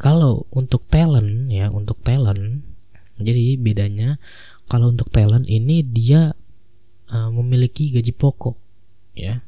kalau 0.00 0.48
untuk 0.48 0.88
talent 0.88 1.52
ya, 1.52 1.68
untuk 1.68 2.00
talent, 2.00 2.64
jadi 3.20 3.60
bedanya 3.60 4.16
kalau 4.64 4.96
untuk 4.96 5.12
talent 5.12 5.44
ini 5.44 5.84
dia 5.84 6.32
uh, 7.12 7.28
memiliki 7.28 7.92
gaji 7.92 8.16
pokok, 8.16 8.56
ya, 9.12 9.44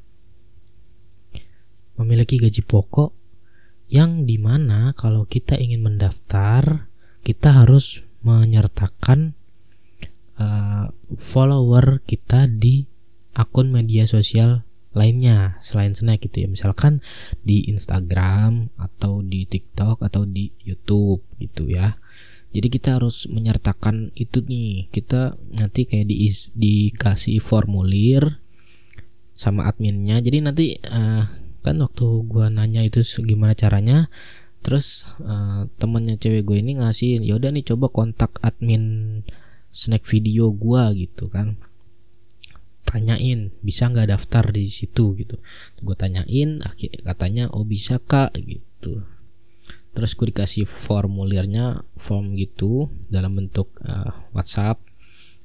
memiliki 1.96 2.36
gaji 2.36 2.60
pokok 2.60 3.16
yang 3.88 4.28
di 4.28 4.36
mana 4.36 4.92
kalau 4.92 5.24
kita 5.24 5.56
ingin 5.56 5.80
mendaftar 5.80 6.92
kita 7.24 7.64
harus 7.64 8.04
menyertakan 8.20 9.32
uh, 10.36 10.92
follower 11.16 12.04
kita 12.04 12.44
di 12.44 12.88
akun 13.32 13.72
media 13.72 14.04
sosial 14.04 14.68
lainnya 14.92 15.60
selain 15.64 15.96
snack 15.96 16.24
gitu 16.28 16.44
ya. 16.44 16.48
Misalkan 16.48 17.04
di 17.40 17.68
Instagram 17.68 18.72
atau 18.76 19.24
di 19.24 19.48
TikTok 19.48 20.00
atau 20.04 20.28
di 20.28 20.52
YouTube 20.64 21.24
gitu 21.40 21.68
ya. 21.68 21.96
Jadi 22.52 22.68
kita 22.68 23.00
harus 23.00 23.24
menyertakan 23.32 24.12
itu 24.12 24.44
nih. 24.44 24.92
Kita 24.92 25.36
nanti 25.56 25.88
kayak 25.88 26.06
di 26.08 26.28
dikasih 26.56 27.40
formulir 27.40 28.40
sama 29.32 29.64
adminnya. 29.66 30.20
Jadi 30.20 30.38
nanti 30.44 30.66
uh, 30.76 31.24
kan 31.64 31.76
waktu 31.80 32.06
gua 32.28 32.52
nanya 32.52 32.84
itu 32.84 33.00
gimana 33.22 33.54
caranya 33.54 34.10
terus 34.62 35.10
uh, 35.18 35.66
temennya 35.76 36.14
cewek 36.22 36.46
gue 36.46 36.58
ini 36.62 36.78
ngasih 36.78 37.18
yaudah 37.26 37.50
nih 37.50 37.66
coba 37.66 37.90
kontak 37.90 38.38
admin 38.46 39.20
snack 39.74 40.06
video 40.06 40.54
gua 40.54 40.94
gitu 40.94 41.26
kan 41.26 41.58
tanyain 42.92 43.56
bisa 43.64 43.88
nggak 43.88 44.12
daftar 44.12 44.52
di 44.52 44.68
situ? 44.68 45.16
gitu. 45.16 45.40
Gue 45.80 45.96
tanyain 45.96 46.60
katanya 47.08 47.48
oh 47.48 47.64
bisa 47.64 47.96
kak 47.96 48.36
gitu. 48.36 49.00
Terus 49.96 50.12
gue 50.12 50.28
dikasih 50.28 50.68
formulirnya 50.68 51.88
form 51.96 52.36
gitu 52.36 52.92
dalam 53.08 53.40
bentuk 53.40 53.72
uh, 53.80 54.28
WhatsApp. 54.36 54.84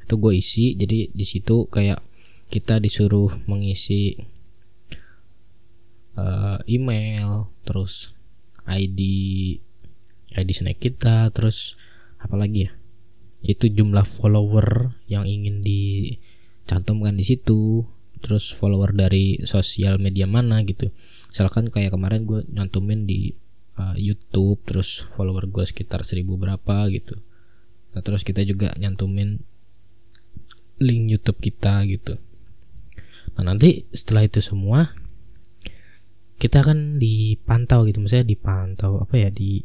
Itu 0.04 0.20
gue 0.20 0.36
isi 0.36 0.76
jadi 0.76 1.08
di 1.08 1.26
situ 1.28 1.72
kayak 1.72 2.04
kita 2.52 2.84
disuruh 2.84 3.32
mengisi 3.48 4.16
uh, 6.20 6.60
email 6.68 7.52
terus 7.64 8.12
ID 8.68 9.00
ID 10.36 10.50
snack 10.52 10.84
kita 10.84 11.32
terus 11.32 11.80
apa 12.20 12.36
lagi 12.36 12.68
ya? 12.68 12.72
Itu 13.40 13.72
jumlah 13.72 14.04
follower 14.04 15.00
yang 15.08 15.24
ingin 15.24 15.64
di 15.64 16.16
cantumkan 16.68 17.16
di 17.16 17.24
situ. 17.24 17.88
Terus 18.18 18.50
follower 18.52 18.98
dari 18.98 19.40
sosial 19.48 20.02
media 20.02 20.28
mana 20.28 20.62
gitu. 20.68 20.92
Misalkan 21.32 21.70
kayak 21.72 21.94
kemarin 21.94 22.26
gue 22.26 22.44
nyantumin 22.50 23.06
di 23.06 23.32
uh, 23.78 23.96
YouTube 23.96 24.60
terus 24.66 25.06
follower 25.16 25.48
gue 25.48 25.64
sekitar 25.64 26.04
seribu 26.04 26.36
berapa 26.36 26.90
gitu. 26.90 27.22
Nah 27.94 28.02
terus 28.02 28.26
kita 28.26 28.42
juga 28.44 28.74
nyantumin 28.76 29.42
link 30.82 31.04
YouTube 31.14 31.40
kita 31.42 31.86
gitu. 31.86 32.18
Nah 33.38 33.54
nanti 33.54 33.86
setelah 33.94 34.26
itu 34.26 34.42
semua 34.42 34.94
kita 36.38 36.62
akan 36.62 37.02
dipantau 37.02 37.86
gitu. 37.86 38.02
Misalnya 38.02 38.30
dipantau 38.30 39.02
apa 39.02 39.16
ya 39.18 39.30
di 39.30 39.62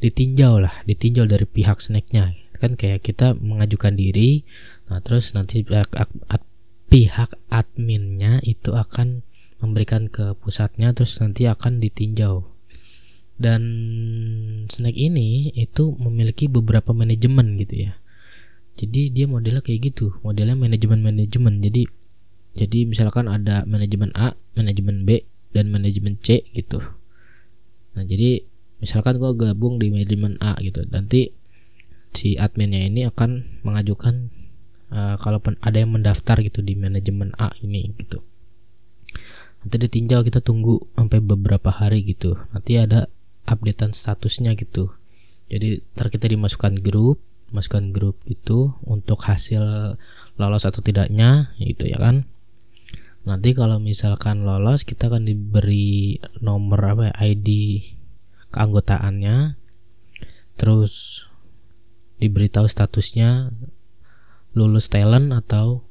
ditinjau 0.00 0.60
lah. 0.60 0.84
Ditinjau 0.84 1.24
dari 1.28 1.44
pihak 1.48 1.80
snacknya. 1.80 2.36
Kan 2.56 2.76
kayak 2.76 3.04
kita 3.04 3.36
mengajukan 3.36 3.96
diri 3.96 4.44
Nah, 4.86 5.02
terus 5.02 5.34
nanti 5.34 5.66
pihak, 5.66 5.90
pihak 6.86 7.30
adminnya 7.50 8.38
itu 8.46 8.70
akan 8.74 9.26
memberikan 9.58 10.06
ke 10.12 10.36
pusatnya 10.38 10.92
terus 10.92 11.18
nanti 11.18 11.48
akan 11.48 11.82
ditinjau. 11.82 12.46
Dan 13.36 13.62
snack 14.72 14.96
ini 14.96 15.52
itu 15.52 15.92
memiliki 16.00 16.48
beberapa 16.48 16.96
manajemen 16.96 17.60
gitu 17.60 17.90
ya. 17.90 17.92
Jadi 18.76 19.12
dia 19.12 19.24
modelnya 19.28 19.64
kayak 19.64 19.92
gitu, 19.92 20.16
modelnya 20.20 20.56
manajemen-manajemen. 20.56 21.64
Jadi 21.64 21.88
jadi 22.56 22.88
misalkan 22.88 23.28
ada 23.28 23.68
manajemen 23.68 24.12
A, 24.16 24.32
manajemen 24.56 25.04
B, 25.04 25.24
dan 25.52 25.68
manajemen 25.68 26.16
C 26.20 26.44
gitu. 26.56 26.80
Nah, 27.96 28.04
jadi 28.04 28.44
misalkan 28.80 29.20
gua 29.20 29.36
gabung 29.36 29.76
di 29.80 29.92
manajemen 29.92 30.40
A 30.40 30.56
gitu. 30.60 30.84
Nanti 30.88 31.32
si 32.16 32.40
adminnya 32.40 32.88
ini 32.88 33.04
akan 33.04 33.60
mengajukan 33.64 34.32
uh, 34.90 35.16
kalaupun 35.18 35.58
ada 35.62 35.80
yang 35.82 35.94
mendaftar 35.94 36.40
gitu 36.42 36.60
di 36.62 36.74
manajemen 36.78 37.32
A 37.38 37.54
ini 37.62 37.94
gitu. 37.98 38.22
Nanti 39.62 39.76
ditinjau 39.82 40.22
kita 40.22 40.44
tunggu 40.44 40.78
sampai 40.94 41.18
beberapa 41.18 41.74
hari 41.74 42.06
gitu. 42.06 42.38
Nanti 42.54 42.78
ada 42.78 43.10
updatean 43.46 43.94
statusnya 43.94 44.54
gitu. 44.54 44.94
Jadi 45.50 45.82
ntar 45.94 46.10
kita 46.10 46.26
dimasukkan 46.26 46.82
grup 46.82 47.22
masukkan 47.54 47.94
grup 47.94 48.18
itu 48.26 48.74
untuk 48.82 49.22
hasil 49.22 49.94
lolos 50.36 50.64
atau 50.66 50.82
tidaknya 50.82 51.54
gitu 51.62 51.86
ya 51.86 51.98
kan. 51.98 52.26
Nanti 53.26 53.58
kalau 53.58 53.82
misalkan 53.82 54.46
lolos 54.46 54.86
kita 54.86 55.10
akan 55.10 55.26
diberi 55.26 56.22
nomor 56.38 56.94
apa 56.94 57.02
ya, 57.10 57.34
ID 57.34 57.48
keanggotaannya. 58.54 59.58
Terus 60.56 61.26
diberitahu 62.22 62.64
statusnya 62.70 63.50
lulus 64.56 64.88
talent 64.88 65.36
atau 65.36 65.84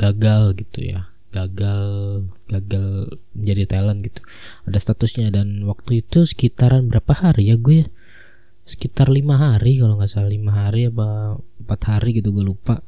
gagal 0.00 0.56
gitu 0.56 0.96
ya. 0.96 1.12
Gagal 1.36 1.84
gagal 2.48 3.20
menjadi 3.36 3.76
talent 3.76 4.00
gitu. 4.00 4.24
Ada 4.64 4.80
statusnya 4.80 5.28
dan 5.28 5.68
waktu 5.68 6.00
itu 6.00 6.24
sekitaran 6.24 6.88
berapa 6.88 7.12
hari 7.12 7.52
ya 7.52 7.60
gue 7.60 7.84
ya? 7.84 7.86
Sekitar 8.66 9.12
lima 9.12 9.36
hari 9.38 9.78
kalau 9.78 10.00
nggak 10.00 10.10
salah. 10.10 10.32
Lima 10.32 10.56
hari 10.56 10.88
apa 10.88 11.36
empat 11.60 11.80
hari 11.86 12.16
gitu 12.16 12.32
gue 12.32 12.42
lupa. 12.42 12.80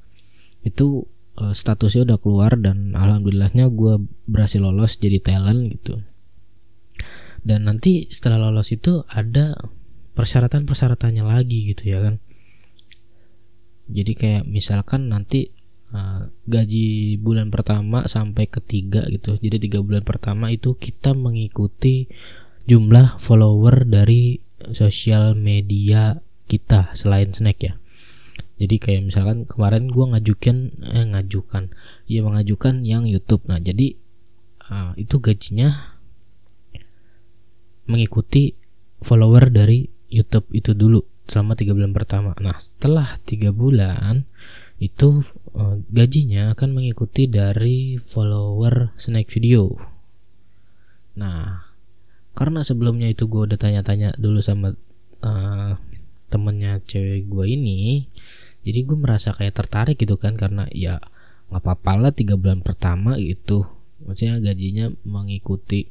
Itu 0.64 1.04
uh, 1.36 1.52
statusnya 1.52 2.08
udah 2.08 2.18
keluar 2.18 2.56
dan 2.56 2.96
alhamdulillahnya 2.96 3.68
gue 3.68 4.00
berhasil 4.24 4.64
lolos 4.64 4.96
jadi 4.96 5.20
talent 5.20 5.76
gitu. 5.76 6.00
Dan 7.44 7.68
nanti 7.68 8.08
setelah 8.08 8.48
lolos 8.48 8.72
itu 8.74 9.04
ada 9.06 9.54
persyaratan 10.18 10.66
persyaratannya 10.66 11.22
lagi 11.22 11.70
gitu 11.70 11.94
ya 11.94 12.02
kan 12.02 12.18
jadi 13.88 14.12
kayak 14.12 14.42
misalkan 14.44 15.08
nanti 15.08 15.48
uh, 15.96 16.28
gaji 16.44 17.16
bulan 17.20 17.48
pertama 17.48 18.04
sampai 18.04 18.44
ketiga 18.48 19.08
gitu. 19.08 19.40
Jadi 19.40 19.68
tiga 19.68 19.80
bulan 19.80 20.04
pertama 20.04 20.52
itu 20.52 20.76
kita 20.76 21.16
mengikuti 21.16 22.08
jumlah 22.68 23.16
follower 23.16 23.88
dari 23.88 24.44
sosial 24.76 25.32
media 25.32 26.20
kita 26.48 26.92
selain 26.92 27.32
snack 27.32 27.58
ya. 27.64 27.74
Jadi 28.58 28.76
kayak 28.76 29.02
misalkan 29.08 29.46
kemarin 29.46 29.88
gue 29.88 30.04
ngajukan 30.04 30.56
eh 30.82 31.06
ngajukan. 31.08 31.72
Ya 32.10 32.20
mengajukan 32.26 32.84
yang 32.84 33.06
YouTube. 33.06 33.46
Nah 33.46 33.62
jadi 33.62 33.94
uh, 34.68 34.92
itu 34.98 35.16
gajinya 35.22 35.96
mengikuti 37.88 38.52
follower 39.00 39.48
dari 39.48 39.88
YouTube 40.12 40.44
itu 40.52 40.76
dulu 40.76 41.00
selama 41.28 41.54
tiga 41.54 41.76
bulan 41.76 41.92
pertama. 41.92 42.32
Nah 42.40 42.56
setelah 42.56 43.20
tiga 43.22 43.52
bulan 43.52 44.24
itu 44.80 45.20
uh, 45.52 45.76
gajinya 45.92 46.56
akan 46.56 46.72
mengikuti 46.72 47.28
dari 47.28 48.00
follower 48.00 48.96
snack 48.96 49.28
video. 49.28 49.76
Nah 51.20 51.68
karena 52.32 52.64
sebelumnya 52.64 53.10
itu 53.12 53.28
gue 53.28 53.50
udah 53.50 53.58
tanya-tanya 53.58 54.16
dulu 54.16 54.40
sama 54.40 54.72
uh, 55.20 55.72
temennya 56.32 56.80
cewek 56.86 57.26
gue 57.26 57.44
ini, 57.50 58.06
jadi 58.62 58.84
gue 58.86 58.96
merasa 58.96 59.34
kayak 59.34 59.58
tertarik 59.58 59.96
gitu 59.98 60.16
kan 60.16 60.38
karena 60.38 60.70
ya 60.70 61.02
nggak 61.48 61.64
apa-apa 61.64 61.92
lah 61.96 62.12
tiga 62.12 62.36
bulan 62.36 62.60
pertama 62.60 63.16
itu 63.16 63.64
maksudnya 64.04 64.36
gajinya 64.38 64.92
mengikuti 65.08 65.88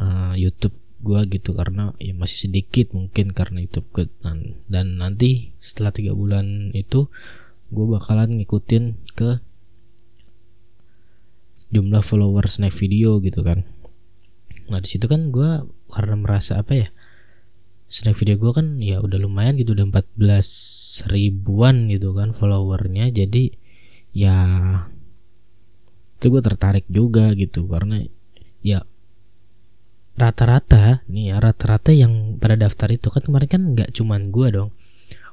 uh, 0.00 0.32
YouTube 0.34 0.74
gue 1.04 1.20
gitu 1.28 1.52
karena 1.52 1.92
ya 2.00 2.16
masih 2.16 2.48
sedikit 2.48 2.96
mungkin 2.96 3.36
karena 3.36 3.60
itu 3.60 3.84
dan, 4.24 4.56
dan 4.72 4.96
nanti 4.96 5.52
setelah 5.60 5.92
tiga 5.92 6.16
bulan 6.16 6.72
itu 6.72 7.12
gue 7.68 7.86
bakalan 7.86 8.40
ngikutin 8.40 9.04
ke 9.12 9.44
jumlah 11.74 12.00
followers 12.00 12.62
naik 12.62 12.72
video 12.72 13.18
gitu 13.20 13.42
kan. 13.42 13.66
Nah 14.70 14.80
di 14.80 14.88
situ 14.88 15.04
kan 15.10 15.28
gue 15.34 15.66
karena 15.90 16.14
merasa 16.16 16.62
apa 16.62 16.72
ya 16.72 16.88
snack 17.90 18.16
video 18.16 18.40
gue 18.40 18.52
kan 18.54 18.80
ya 18.80 19.02
udah 19.02 19.18
lumayan 19.20 19.58
gitu 19.60 19.76
udah 19.76 19.90
14 19.90 21.10
ribuan 21.10 21.90
gitu 21.90 22.14
kan 22.14 22.30
followernya. 22.30 23.10
Jadi 23.10 23.52
ya 24.14 24.38
itu 26.16 26.26
gue 26.30 26.42
tertarik 26.46 26.86
juga 26.88 27.34
gitu 27.34 27.66
karena 27.66 28.06
ya 28.64 28.86
rata-rata 30.14 31.02
nih 31.10 31.34
ya 31.34 31.36
rata-rata 31.42 31.90
yang 31.90 32.38
pada 32.38 32.54
daftar 32.54 32.86
itu 32.94 33.10
kan 33.10 33.22
kemarin 33.26 33.48
kan 33.50 33.62
nggak 33.74 33.90
cuman 33.94 34.30
gue 34.30 34.48
dong. 34.54 34.70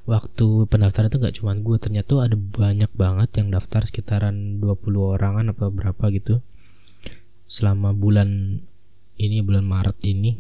Waktu 0.10 0.66
pendaftaran 0.66 1.14
itu 1.14 1.22
nggak 1.22 1.36
cuman 1.38 1.62
gue 1.62 1.78
ternyata 1.78 2.26
ada 2.26 2.34
banyak 2.34 2.90
banget 2.98 3.30
yang 3.38 3.54
daftar 3.54 3.86
sekitaran 3.86 4.58
20 4.58 4.82
orangan 4.98 5.54
apa 5.54 5.70
berapa 5.70 6.04
gitu. 6.10 6.42
Selama 7.46 7.94
bulan 7.94 8.62
ini 9.22 9.38
bulan 9.46 9.62
Maret 9.62 10.02
ini 10.02 10.34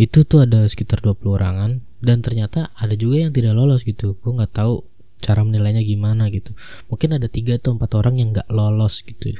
itu 0.00 0.24
tuh 0.24 0.48
ada 0.48 0.64
sekitar 0.64 1.04
20 1.04 1.20
orangan. 1.36 1.70
Dan 2.00 2.24
ternyata 2.24 2.72
ada 2.72 2.96
juga 2.96 3.28
yang 3.28 3.32
tidak 3.36 3.52
lolos 3.52 3.84
gitu. 3.84 4.16
Gue 4.24 4.32
nggak 4.32 4.56
tahu 4.56 4.88
cara 5.20 5.44
menilainya 5.44 5.84
gimana 5.84 6.32
gitu. 6.32 6.56
Mungkin 6.88 7.20
ada 7.20 7.28
tiga 7.28 7.60
atau 7.60 7.76
empat 7.76 7.92
orang 7.92 8.16
yang 8.16 8.32
nggak 8.32 8.48
lolos 8.48 9.04
gitu. 9.04 9.36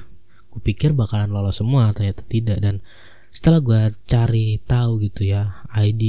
Gue 0.53 0.61
pikir 0.61 0.93
bakalan 0.93 1.33
lolos 1.33 1.65
semua 1.65 1.89
ternyata 1.97 2.21
tidak. 2.29 2.61
Dan 2.61 2.85
setelah 3.31 3.63
gue 3.63 3.95
cari 4.11 4.59
tahu 4.67 5.07
gitu 5.07 5.23
ya 5.23 5.63
ID 5.71 6.03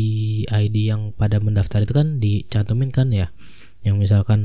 ID 0.49 0.75
yang 0.89 1.13
pada 1.13 1.37
mendaftar 1.37 1.85
itu 1.85 1.93
kan 1.93 2.17
dicantumin 2.17 2.89
kan 2.89 3.13
ya. 3.13 3.29
Yang 3.85 3.95
misalkan 3.97 4.39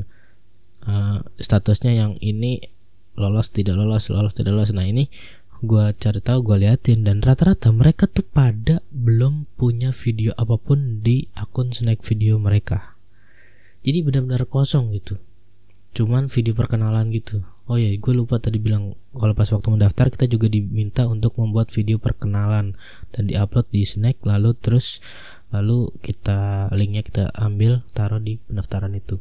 uh, 0.85 1.25
statusnya 1.41 1.97
yang 1.97 2.21
ini 2.21 2.61
lolos 3.17 3.49
tidak 3.49 3.81
lolos 3.81 4.13
lolos 4.13 4.37
tidak 4.37 4.53
lolos. 4.53 4.77
Nah 4.77 4.85
ini 4.85 5.09
gue 5.65 5.85
cari 5.97 6.21
tahu 6.21 6.53
gue 6.53 6.69
liatin 6.69 7.09
dan 7.09 7.25
rata-rata 7.25 7.73
mereka 7.73 8.05
tuh 8.05 8.29
pada 8.29 8.85
belum 8.93 9.49
punya 9.57 9.89
video 9.89 10.37
apa 10.37 10.61
pun 10.61 11.01
di 11.01 11.33
akun 11.33 11.73
snack 11.73 12.05
video 12.05 12.37
mereka. 12.37 13.01
Jadi 13.81 14.05
benar-benar 14.05 14.45
kosong 14.45 14.93
gitu. 14.93 15.17
Cuman 15.97 16.29
video 16.29 16.53
perkenalan 16.53 17.09
gitu 17.09 17.56
oh 17.67 17.77
ya 17.79 17.91
gue 17.91 18.13
lupa 18.15 18.39
tadi 18.39 18.63
bilang 18.63 18.95
kalau 19.11 19.35
pas 19.35 19.51
waktu 19.51 19.69
mendaftar 19.75 20.07
kita 20.15 20.31
juga 20.31 20.47
diminta 20.47 21.11
untuk 21.11 21.35
membuat 21.35 21.75
video 21.75 21.99
perkenalan 21.99 22.79
dan 23.11 23.23
diupload 23.27 23.67
di 23.75 23.83
snack 23.83 24.23
lalu 24.23 24.55
terus 24.55 25.03
lalu 25.51 25.91
kita 26.03 26.71
linknya 26.75 27.03
kita 27.03 27.31
ambil 27.35 27.83
taruh 27.95 28.23
di 28.23 28.39
pendaftaran 28.47 28.95
itu. 28.95 29.19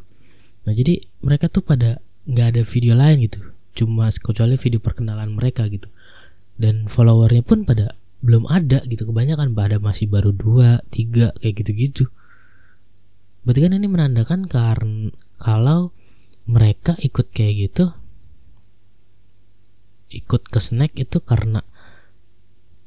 Nah 0.65 0.73
jadi 0.73 1.01
mereka 1.21 1.49
tuh 1.49 1.65
pada 1.65 2.01
nggak 2.25 2.47
ada 2.57 2.61
video 2.65 2.93
lain 2.97 3.21
gitu 3.25 3.41
cuma 3.75 4.09
kecuali 4.09 4.55
video 4.57 4.79
perkenalan 4.81 5.33
mereka 5.33 5.65
gitu. 5.69 5.89
Dan 6.55 6.87
followernya 6.87 7.43
pun 7.43 7.67
pada 7.67 7.97
belum 8.23 8.47
ada 8.49 8.81
gitu 8.87 9.09
kebanyakan 9.09 9.53
pada 9.53 9.77
masih 9.77 10.09
baru 10.09 10.33
dua 10.33 10.85
tiga 10.93 11.33
kayak 11.41 11.65
gitu-gitu. 11.65 12.09
Berarti 13.45 13.59
kan 13.61 13.73
ini 13.77 13.87
menandakan 13.89 14.49
karena 14.49 15.13
kalau 15.37 15.93
mereka 16.45 16.97
ikut 17.01 17.29
kayak 17.33 17.69
gitu 17.69 17.93
ikut 20.15 20.48
ke 20.48 20.60
snack 20.63 20.95
itu 20.95 21.19
karena 21.19 21.62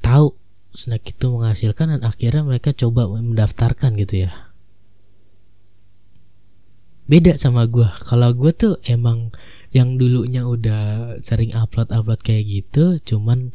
tahu 0.01 0.33
snack 0.73 1.05
itu 1.05 1.29
menghasilkan 1.29 1.97
dan 1.97 2.01
akhirnya 2.01 2.41
mereka 2.41 2.73
coba 2.73 3.05
mendaftarkan 3.05 3.93
gitu 4.01 4.25
ya. 4.25 4.49
Beda 7.09 7.37
sama 7.41 7.65
gue 7.65 7.89
kalau 8.05 8.29
gue 8.37 8.53
tuh 8.53 8.77
emang 8.85 9.33
yang 9.69 9.97
dulunya 10.01 10.45
udah 10.45 11.17
sering 11.21 11.53
upload 11.53 11.89
upload 11.93 12.21
kayak 12.25 12.49
gitu 12.49 12.97
cuman 13.01 13.53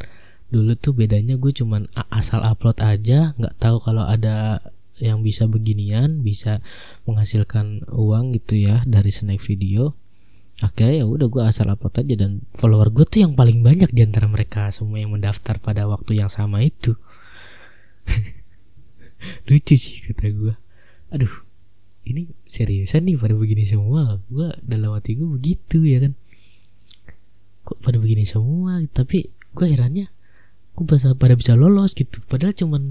dulu 0.50 0.78
tuh 0.78 0.94
bedanya 0.94 1.34
gue 1.34 1.50
cuman 1.50 1.90
asal 2.14 2.38
upload 2.42 2.78
aja 2.78 3.34
nggak 3.34 3.58
tahu 3.58 3.82
kalau 3.82 4.06
ada 4.06 4.62
yang 5.02 5.26
bisa 5.26 5.50
beginian 5.50 6.22
bisa 6.22 6.62
menghasilkan 7.02 7.82
uang 7.90 8.38
gitu 8.38 8.62
ya 8.62 8.86
dari 8.86 9.10
snack 9.10 9.42
video 9.42 9.98
akhirnya 10.62 11.02
ya 11.02 11.06
udah 11.10 11.26
gue 11.26 11.42
asal 11.42 11.66
upload 11.66 11.98
aja 11.98 12.14
dan 12.14 12.46
follower 12.54 12.94
gue 12.94 13.02
tuh 13.02 13.26
yang 13.26 13.34
paling 13.34 13.66
banyak 13.66 13.90
di 13.90 14.06
antara 14.06 14.30
mereka 14.30 14.70
semua 14.70 15.02
yang 15.02 15.10
mendaftar 15.10 15.58
pada 15.58 15.90
waktu 15.90 16.22
yang 16.22 16.30
sama 16.30 16.62
itu. 16.62 16.94
Lucu 19.48 19.74
sih 19.74 20.04
kata 20.04 20.30
gue 20.30 20.54
aduh 21.10 21.32
ini 22.04 22.28
seriusan 22.46 23.08
nih 23.08 23.16
pada 23.16 23.34
begini 23.34 23.64
semua? 23.64 24.20
Gue 24.28 24.52
dalam 24.60 24.94
hati 24.94 25.16
gue 25.18 25.26
begitu 25.26 25.82
ya 25.82 26.04
kan? 26.04 26.12
Kok 27.64 27.80
pada 27.80 27.96
begini 27.98 28.28
semua? 28.28 28.78
Tapi 28.92 29.32
gue 29.56 29.66
herannya 29.66 30.12
kok 30.74 30.84
bisa 30.84 31.16
pada 31.16 31.34
bisa 31.34 31.56
lolos 31.56 31.96
gitu? 31.96 32.20
Padahal 32.28 32.52
cuman 32.54 32.82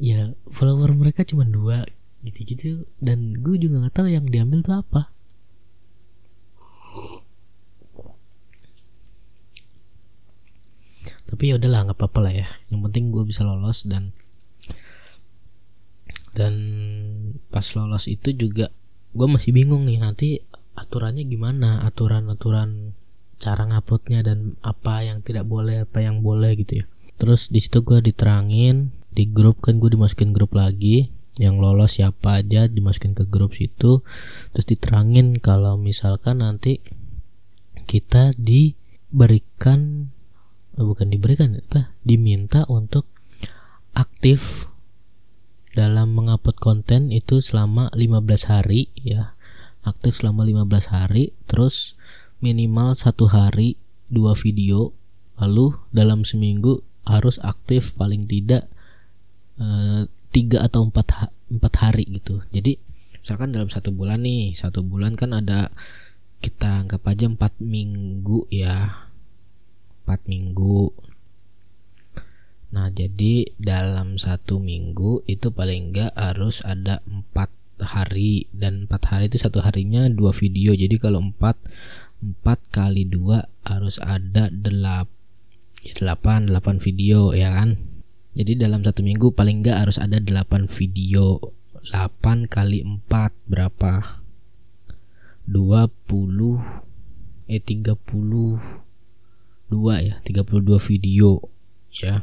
ya 0.00 0.32
follower 0.48 0.96
mereka 0.96 1.22
cuma 1.28 1.44
dua 1.44 1.84
gitu-gitu. 2.24 2.88
Dan 2.98 3.38
gue 3.44 3.60
juga 3.60 3.84
nggak 3.84 3.94
tahu 4.00 4.08
yang 4.10 4.26
diambil 4.26 4.64
tuh 4.64 4.80
apa 4.80 5.15
tapi 11.36 11.52
ya 11.52 11.60
udahlah 11.60 11.92
nggak 11.92 12.00
apa-apa 12.00 12.20
lah 12.24 12.32
ya. 12.32 12.48
Yang 12.72 12.80
penting 12.88 13.04
gue 13.12 13.28
bisa 13.28 13.44
lolos 13.44 13.84
dan 13.84 14.16
dan 16.32 16.54
pas 17.52 17.68
lolos 17.76 18.08
itu 18.08 18.32
juga 18.32 18.72
gue 19.12 19.28
masih 19.28 19.52
bingung 19.52 19.84
nih 19.84 20.00
nanti 20.00 20.40
aturannya 20.72 21.28
gimana? 21.28 21.84
Aturan-aturan 21.84 22.96
cara 23.36 23.68
nguploadnya 23.68 24.24
dan 24.24 24.56
apa 24.64 25.04
yang 25.04 25.20
tidak 25.20 25.44
boleh 25.44 25.84
apa 25.84 26.00
yang 26.00 26.24
boleh 26.24 26.56
gitu 26.56 26.80
ya. 26.80 26.84
Terus 27.20 27.52
di 27.52 27.60
situ 27.60 27.84
gue 27.84 28.00
diterangin 28.00 28.96
di 29.12 29.28
grup 29.28 29.60
kan 29.60 29.76
gue 29.76 29.92
dimasukin 29.92 30.32
grup 30.32 30.56
lagi 30.56 31.12
yang 31.36 31.60
lolos 31.60 32.00
siapa 32.00 32.40
aja 32.40 32.64
dimasukin 32.64 33.12
ke 33.12 33.28
grup 33.28 33.52
situ. 33.52 34.00
Terus 34.56 34.64
diterangin 34.64 35.36
kalau 35.36 35.76
misalkan 35.76 36.40
nanti 36.40 36.80
kita 37.84 38.32
diberikan 38.40 40.15
bukan 40.84 41.08
diberikan 41.08 41.56
apa? 41.56 41.96
Diminta 42.04 42.68
untuk 42.68 43.08
aktif 43.96 44.68
dalam 45.72 46.12
mengupload 46.12 46.56
konten 46.60 47.12
itu 47.12 47.40
selama 47.40 47.88
15 47.96 48.52
hari 48.52 48.92
ya. 48.96 49.32
Aktif 49.84 50.20
selama 50.20 50.44
15 50.44 50.92
hari 50.92 51.32
terus 51.48 51.96
minimal 52.44 52.92
satu 52.92 53.32
hari 53.32 53.80
dua 54.12 54.36
video. 54.36 54.92
Lalu 55.36 55.76
dalam 55.92 56.24
seminggu 56.24 56.80
harus 57.04 57.40
aktif 57.40 57.94
paling 57.94 58.24
tidak 58.24 58.68
eh, 59.60 60.08
tiga 60.32 60.64
atau 60.64 60.88
empat 60.88 61.32
empat 61.52 61.72
hari 61.80 62.04
gitu. 62.08 62.44
Jadi 62.50 62.76
misalkan 63.22 63.54
dalam 63.54 63.70
satu 63.70 63.92
bulan 63.92 64.24
nih 64.24 64.52
satu 64.56 64.82
bulan 64.84 65.14
kan 65.14 65.32
ada 65.32 65.70
kita 66.44 66.84
anggap 66.84 67.02
aja 67.08 67.26
empat 67.26 67.58
minggu 67.58 68.46
ya 68.52 69.05
4 70.06 70.30
minggu. 70.30 70.94
Nah 72.70 72.94
jadi 72.94 73.50
dalam 73.58 74.16
satu 74.16 74.62
minggu 74.62 75.26
itu 75.26 75.50
paling 75.50 75.90
enggak 75.90 76.14
harus 76.14 76.62
ada 76.62 77.02
empat 77.10 77.50
hari. 77.82 78.46
Dan 78.54 78.86
empat 78.86 79.02
hari 79.10 79.26
itu 79.26 79.42
satu 79.42 79.60
harinya 79.60 80.06
dua 80.06 80.30
video. 80.30 80.72
Jadi 80.72 80.96
kalau 81.02 81.18
empat 81.20 81.58
empat 82.22 82.62
kali 82.70 83.04
dua 83.04 83.50
harus 83.66 83.98
ada 84.00 84.48
delap 84.48 85.10
ya 85.84 85.92
delapan 86.02 86.50
delapan 86.50 86.78
video 86.78 87.34
ya 87.34 87.52
kan? 87.52 87.76
Jadi 88.36 88.58
dalam 88.60 88.84
satu 88.84 89.00
minggu 89.02 89.32
paling 89.34 89.64
enggak 89.64 89.82
harus 89.86 89.98
ada 89.98 90.22
delapan 90.22 90.70
video. 90.70 91.40
8 91.86 92.50
kali 92.50 92.82
4 92.82 93.30
berapa? 93.46 94.22
20 95.46 95.86
eh 97.46 97.62
30 97.62 98.85
dua 99.66 100.02
ya 100.02 100.14
32 100.22 100.78
video 100.78 101.42
ya. 101.90 102.22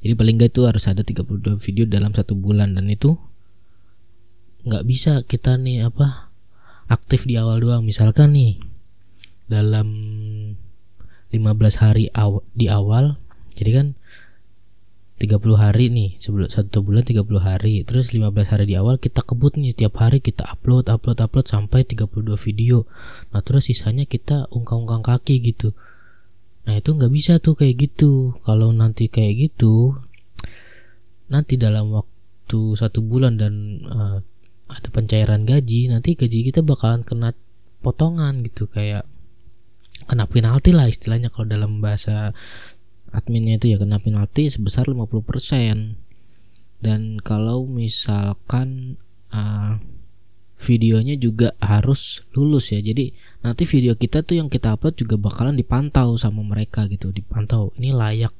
Jadi 0.00 0.12
paling 0.18 0.34
nggak 0.40 0.50
itu 0.56 0.66
harus 0.66 0.84
ada 0.90 1.06
32 1.06 1.60
video 1.62 1.84
dalam 1.86 2.10
satu 2.10 2.34
bulan 2.34 2.74
dan 2.74 2.90
itu 2.90 3.14
nggak 4.66 4.84
bisa 4.84 5.22
kita 5.24 5.56
nih 5.56 5.86
apa 5.86 6.32
aktif 6.90 7.24
di 7.28 7.38
awal 7.38 7.62
doang. 7.62 7.86
Misalkan 7.86 8.34
nih 8.34 8.58
dalam 9.46 9.88
15 11.30 11.82
hari 11.82 12.10
aw 12.10 12.42
di 12.54 12.66
awal 12.66 13.18
jadi 13.54 13.70
kan 13.82 13.86
30 15.20 15.36
hari 15.52 15.92
nih 15.92 16.16
sebelum 16.16 16.48
satu 16.48 16.80
bulan 16.80 17.04
30 17.04 17.28
hari 17.44 17.84
terus 17.84 18.16
15 18.16 18.32
hari 18.50 18.64
di 18.72 18.74
awal 18.74 18.96
kita 18.96 19.20
kebut 19.20 19.60
nih 19.60 19.76
tiap 19.76 20.00
hari 20.00 20.24
kita 20.24 20.48
upload 20.48 20.88
upload 20.88 21.20
upload 21.20 21.44
sampai 21.44 21.84
32 21.84 22.40
video. 22.40 22.88
Nah 23.30 23.44
terus 23.44 23.68
sisanya 23.68 24.08
kita 24.08 24.48
ungkang-ungkang 24.48 25.04
kaki 25.04 25.44
gitu 25.44 25.76
Nah 26.68 26.74
itu 26.76 26.90
nggak 26.92 27.12
bisa 27.12 27.32
tuh 27.40 27.56
kayak 27.56 27.90
gitu. 27.90 28.36
Kalau 28.44 28.74
nanti 28.74 29.08
kayak 29.08 29.50
gitu, 29.50 29.96
nanti 31.30 31.56
dalam 31.56 31.92
waktu 31.94 32.76
satu 32.76 33.00
bulan 33.00 33.38
dan 33.40 33.84
uh, 33.88 34.18
ada 34.70 34.88
pencairan 34.92 35.46
gaji, 35.46 35.90
nanti 35.90 36.14
gaji 36.14 36.46
kita 36.46 36.60
bakalan 36.62 37.02
kena 37.02 37.32
potongan 37.80 38.44
gitu 38.44 38.68
kayak 38.68 39.08
kena 40.04 40.28
penalti 40.28 40.72
lah 40.72 40.88
istilahnya 40.88 41.32
kalau 41.32 41.48
dalam 41.48 41.80
bahasa 41.80 42.32
adminnya 43.10 43.58
itu 43.58 43.74
ya 43.74 43.78
kena 43.80 43.98
penalti 43.98 44.48
sebesar 44.48 44.86
50% 44.88 45.98
dan 46.80 47.20
kalau 47.20 47.68
misalkan 47.68 48.96
uh, 49.34 49.76
videonya 50.60 51.16
juga 51.16 51.56
harus 51.60 52.24
lulus 52.36 52.72
ya 52.72 52.80
jadi 52.80 53.12
nanti 53.40 53.64
video 53.64 53.96
kita 53.96 54.20
tuh 54.20 54.36
yang 54.36 54.48
kita 54.52 54.76
upload 54.76 55.00
juga 55.00 55.16
bakalan 55.16 55.56
dipantau 55.56 56.16
sama 56.20 56.44
mereka 56.44 56.84
gitu. 56.88 57.12
Dipantau 57.12 57.72
ini 57.80 57.92
layak 57.92 58.32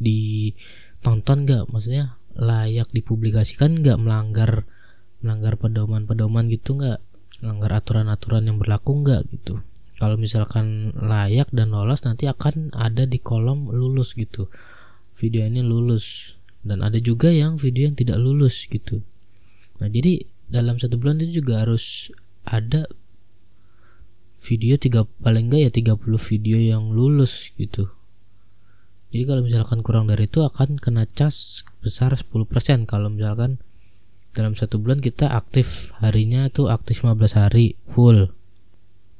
ditonton 0.00 1.44
nggak? 1.44 1.64
Maksudnya 1.68 2.16
layak 2.36 2.88
dipublikasikan 2.92 3.80
nggak? 3.84 3.96
Melanggar 4.00 4.64
melanggar 5.20 5.56
pedoman-pedoman 5.60 6.48
gitu 6.52 6.76
nggak? 6.76 7.00
Melanggar 7.44 7.84
aturan-aturan 7.84 8.48
yang 8.48 8.56
berlaku 8.56 9.04
nggak 9.04 9.22
gitu? 9.32 9.60
Kalau 9.96 10.20
misalkan 10.20 10.92
layak 10.92 11.48
dan 11.56 11.72
lolos 11.72 12.04
nanti 12.04 12.28
akan 12.28 12.72
ada 12.76 13.08
di 13.08 13.16
kolom 13.16 13.72
lulus 13.72 14.12
gitu. 14.12 14.52
Video 15.16 15.48
ini 15.48 15.64
lulus. 15.64 16.36
Dan 16.60 16.84
ada 16.84 17.00
juga 17.00 17.32
yang 17.32 17.56
video 17.56 17.88
yang 17.88 17.96
tidak 17.96 18.20
lulus 18.20 18.68
gitu. 18.68 19.00
Nah 19.80 19.88
jadi 19.88 20.28
dalam 20.52 20.76
satu 20.76 21.00
bulan 21.00 21.24
itu 21.24 21.40
juga 21.40 21.64
harus 21.64 22.12
ada 22.44 22.84
video 24.42 24.76
tiga 24.76 25.08
paling 25.22 25.50
enggak 25.50 25.60
ya 25.68 25.94
30 25.96 26.02
video 26.32 26.56
yang 26.58 26.92
lulus 26.92 27.50
gitu. 27.56 27.90
Jadi 29.10 29.22
kalau 29.24 29.42
misalkan 29.46 29.80
kurang 29.80 30.10
dari 30.10 30.28
itu 30.28 30.44
akan 30.44 30.76
kena 30.76 31.08
cas 31.08 31.64
besar 31.80 32.12
10% 32.12 32.26
kalau 32.84 33.08
misalkan 33.08 33.62
dalam 34.36 34.52
satu 34.52 34.76
bulan 34.76 35.00
kita 35.00 35.32
aktif 35.32 35.96
harinya 36.04 36.52
tuh 36.52 36.68
aktif 36.68 37.00
15 37.00 37.40
hari 37.40 37.80
full. 37.88 38.28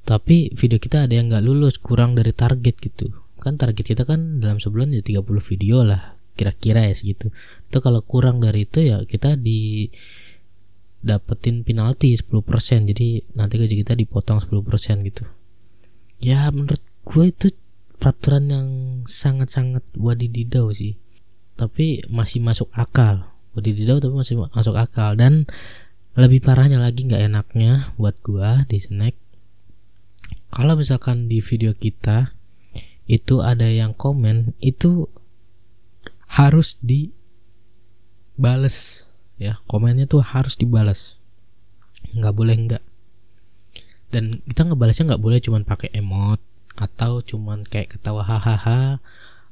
Tapi 0.07 0.53
video 0.55 0.79
kita 0.79 1.09
ada 1.09 1.15
yang 1.17 1.33
nggak 1.33 1.43
lulus 1.43 1.81
kurang 1.81 2.15
dari 2.15 2.37
target 2.37 2.77
gitu. 2.79 3.11
Kan 3.41 3.57
target 3.57 3.97
kita 3.97 4.03
kan 4.05 4.39
dalam 4.39 4.61
sebulan 4.61 4.93
ya 4.93 5.03
30 5.03 5.25
video 5.25 5.83
lah 5.83 6.15
kira-kira 6.37 6.85
ya 6.87 6.95
segitu. 6.95 7.33
Itu 7.73 7.81
kalau 7.81 8.05
kurang 8.05 8.45
dari 8.45 8.69
itu 8.69 8.85
ya 8.85 9.03
kita 9.09 9.41
di 9.41 9.89
dapetin 11.07 11.63
penalti 11.63 12.19
10% 12.19 12.91
jadi 12.91 13.23
nanti 13.39 13.55
gaji 13.57 13.75
kita 13.87 13.95
dipotong 13.95 14.43
10% 14.43 15.07
gitu. 15.07 15.23
Ya 16.19 16.51
menurut 16.51 16.83
gue 17.07 17.25
itu 17.31 17.55
peraturan 17.97 18.51
yang 18.51 18.69
sangat-sangat 19.07 19.87
wadididau 19.97 20.69
sih. 20.75 20.99
Tapi 21.57 22.05
masih 22.13 22.45
masuk 22.45 22.69
akal. 22.77 23.33
Wadididau 23.57 24.03
tapi 24.03 24.13
masih 24.13 24.37
masuk 24.53 24.77
akal. 24.77 25.17
Dan 25.17 25.49
lebih 26.17 26.41
parahnya 26.45 26.81
lagi 26.81 27.05
nggak 27.05 27.29
enaknya 27.29 27.93
buat 28.01 28.17
gua 28.25 28.65
di 28.69 28.81
snack. 28.81 29.17
Kalau 30.49 30.73
misalkan 30.77 31.29
di 31.29 31.45
video 31.45 31.77
kita 31.77 32.33
itu 33.05 33.45
ada 33.45 33.69
yang 33.69 33.93
komen 33.93 34.57
itu 34.59 35.07
harus 36.27 36.81
dibales 36.81 37.15
ya 39.37 39.61
komennya 39.69 40.09
tuh 40.09 40.25
harus 40.25 40.57
dibales 40.57 41.17
nggak 42.17 42.35
boleh 42.35 42.57
nggak. 42.57 42.85
Dan 44.09 44.41
kita 44.47 44.63
ngebalasnya 44.71 45.15
nggak 45.15 45.23
boleh 45.23 45.39
cuman 45.43 45.63
pakai 45.67 45.91
emot 45.93 46.39
atau 46.77 47.25
cuman 47.25 47.65
kayak 47.67 47.97
ketawa 47.97 48.23
hahaha 48.23 49.03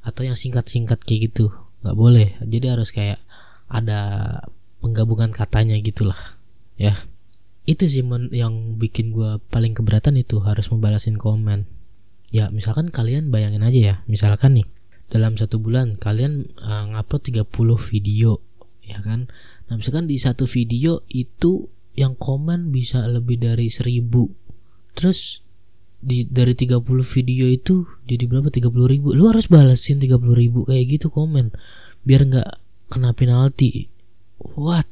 atau 0.04 0.22
yang 0.22 0.36
singkat-singkat 0.38 1.02
kayak 1.02 1.32
gitu. 1.32 1.50
Nggak 1.82 1.96
boleh. 1.96 2.28
Jadi 2.44 2.66
harus 2.70 2.94
kayak 2.94 3.20
ada 3.66 4.40
penggabungan 4.80 5.34
katanya 5.34 5.76
gitulah. 5.80 6.38
Ya. 6.78 7.02
Itu 7.64 7.88
sih 7.88 8.04
yang 8.36 8.76
bikin 8.76 9.08
gue 9.08 9.40
paling 9.48 9.72
keberatan 9.72 10.20
itu 10.20 10.40
harus 10.44 10.68
membalasin 10.68 11.16
komen. 11.16 11.64
Ya 12.28 12.52
misalkan 12.52 12.92
kalian 12.92 13.32
bayangin 13.32 13.64
aja 13.64 13.80
ya. 13.80 13.94
Misalkan 14.04 14.60
nih 14.60 14.68
dalam 15.08 15.36
satu 15.36 15.60
bulan 15.60 15.96
kalian 15.96 16.52
uh, 16.60 16.92
ngupload 16.92 17.46
30 17.46 17.46
video 17.92 18.40
ya 18.84 19.00
kan 19.00 19.32
nah 19.70 19.80
misalkan 19.80 20.06
di 20.10 20.20
satu 20.20 20.44
video 20.44 21.02
itu 21.08 21.68
yang 21.94 22.18
komen 22.18 22.74
bisa 22.74 23.06
lebih 23.06 23.40
dari 23.40 23.70
1000 23.70 24.02
terus 24.98 25.44
di 26.04 26.28
dari 26.28 26.52
30 26.52 26.84
video 26.84 27.48
itu 27.48 27.88
jadi 28.04 28.28
berapa? 28.28 28.52
30 28.52 28.92
ribu. 28.92 29.16
Lu 29.16 29.32
harus 29.32 29.48
balasin 29.48 29.96
30 29.96 30.20
ribu 30.36 30.68
kayak 30.68 31.00
gitu 31.00 31.08
komen 31.08 31.56
biar 32.04 32.28
nggak 32.28 32.50
kena 32.92 33.16
penalti. 33.16 33.88
What? 34.36 34.84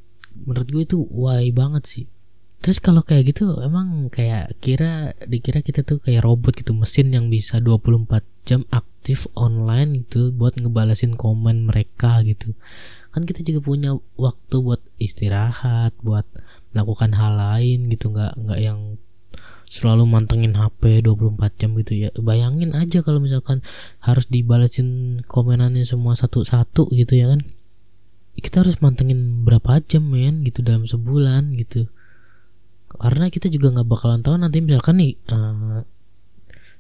Menurut 0.49 0.69
gue 0.73 0.83
itu 0.89 0.99
why 1.13 1.53
banget 1.53 1.85
sih. 1.85 2.05
Terus 2.65 2.81
kalau 2.81 3.05
kayak 3.05 3.37
gitu 3.37 3.61
emang 3.61 4.09
kayak 4.09 4.57
kira 4.65 5.13
dikira 5.29 5.61
kita 5.61 5.85
tuh 5.85 6.01
kayak 6.01 6.25
robot 6.25 6.57
gitu 6.57 6.73
mesin 6.73 7.13
yang 7.13 7.29
bisa 7.29 7.61
24 7.61 8.25
jam 8.49 8.65
aktif 8.73 9.29
online 9.37 10.07
gitu 10.09 10.33
buat 10.33 10.57
ngebalasin 10.57 11.21
komen 11.21 11.69
mereka 11.69 12.25
gitu. 12.25 12.57
Kan 13.13 13.29
kita 13.29 13.45
juga 13.45 13.61
punya 13.63 13.91
waktu 14.17 14.57
buat 14.59 14.83
istirahat, 14.97 15.93
buat 16.01 16.25
melakukan 16.73 17.13
hal 17.15 17.37
lain 17.37 17.93
gitu 17.93 18.11
nggak 18.11 18.41
nggak 18.41 18.61
yang 18.61 18.97
selalu 19.69 20.05
mantengin 20.05 20.57
HP 20.57 21.05
24 21.05 21.61
jam 21.61 21.77
gitu 21.77 21.93
ya. 21.97 22.09
Bayangin 22.17 22.73
aja 22.77 23.05
kalau 23.05 23.21
misalkan 23.21 23.61
harus 24.01 24.29
dibalasin 24.29 25.21
komenannya 25.29 25.85
semua 25.85 26.17
satu-satu 26.17 26.93
gitu 26.93 27.13
ya 27.17 27.33
kan. 27.33 27.45
Kita 28.33 28.65
harus 28.65 28.81
mantengin 28.81 29.45
berapa 29.45 29.81
jam 29.85 30.09
men 30.09 30.41
gitu 30.45 30.65
dalam 30.65 30.89
sebulan 30.89 31.53
gitu 31.61 31.93
karena 32.99 33.33
kita 33.33 33.49
juga 33.49 33.73
nggak 33.73 33.89
bakalan 33.89 34.21
tahu 34.21 34.37
nanti 34.37 34.61
misalkan 34.61 35.01
nih 35.01 35.13
uh, 35.33 35.81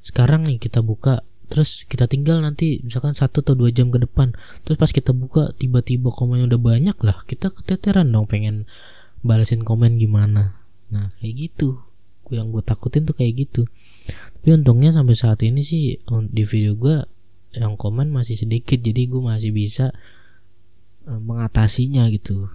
sekarang 0.05 0.45
nih 0.45 0.59
kita 0.61 0.85
buka 0.85 1.25
terus 1.53 1.85
kita 1.85 2.09
tinggal 2.09 2.41
nanti 2.41 2.81
misalkan 2.81 3.13
satu 3.13 3.45
atau 3.45 3.53
dua 3.53 3.69
jam 3.69 3.93
ke 3.93 4.01
depan. 4.01 4.33
Terus 4.65 4.81
pas 4.81 4.89
kita 4.89 5.13
buka 5.13 5.53
tiba-tiba 5.61 6.09
komennya 6.09 6.49
udah 6.49 6.61
banyak 6.61 6.97
lah 7.05 7.21
kita 7.29 7.53
keteteran 7.53 8.09
dong 8.09 8.25
pengen 8.25 8.65
balesin 9.21 9.61
komen 9.61 10.01
gimana. 10.01 10.57
Nah 10.89 11.13
kayak 11.21 11.53
gitu. 11.53 11.85
Yang 12.33 12.57
gue 12.57 12.63
takutin 12.65 13.05
tuh 13.05 13.13
kayak 13.13 13.45
gitu. 13.45 13.69
Tapi 14.41 14.49
untungnya 14.57 14.97
sampai 14.97 15.13
saat 15.13 15.45
ini 15.45 15.61
sih 15.61 16.01
di 16.33 16.43
video 16.49 16.73
gue 16.73 17.05
yang 17.53 17.77
komen 17.77 18.09
masih 18.09 18.41
sedikit 18.41 18.81
jadi 18.81 19.05
gue 19.05 19.21
masih 19.21 19.53
bisa 19.53 19.93
uh, 21.05 21.21
mengatasinya 21.21 22.09
gitu 22.09 22.49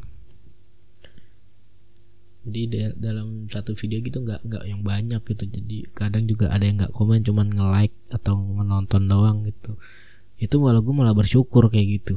jadi 2.48 2.96
dalam 2.96 3.52
satu 3.52 3.76
video 3.76 4.00
gitu 4.00 4.24
nggak 4.24 4.48
nggak 4.48 4.64
yang 4.64 4.82
banyak 4.82 5.22
gitu. 5.28 5.44
Jadi 5.44 5.78
kadang 5.92 6.24
juga 6.26 6.50
ada 6.50 6.64
yang 6.64 6.80
nggak 6.80 6.96
komen 6.96 7.22
cuman 7.28 7.52
nge 7.52 7.68
like 7.76 7.98
atau 8.10 8.40
menonton 8.40 9.12
doang 9.12 9.44
gitu. 9.44 9.76
Itu 10.40 10.64
malah 10.64 10.80
gue 10.80 10.96
malah 10.96 11.12
bersyukur 11.12 11.68
kayak 11.68 12.02
gitu. 12.02 12.16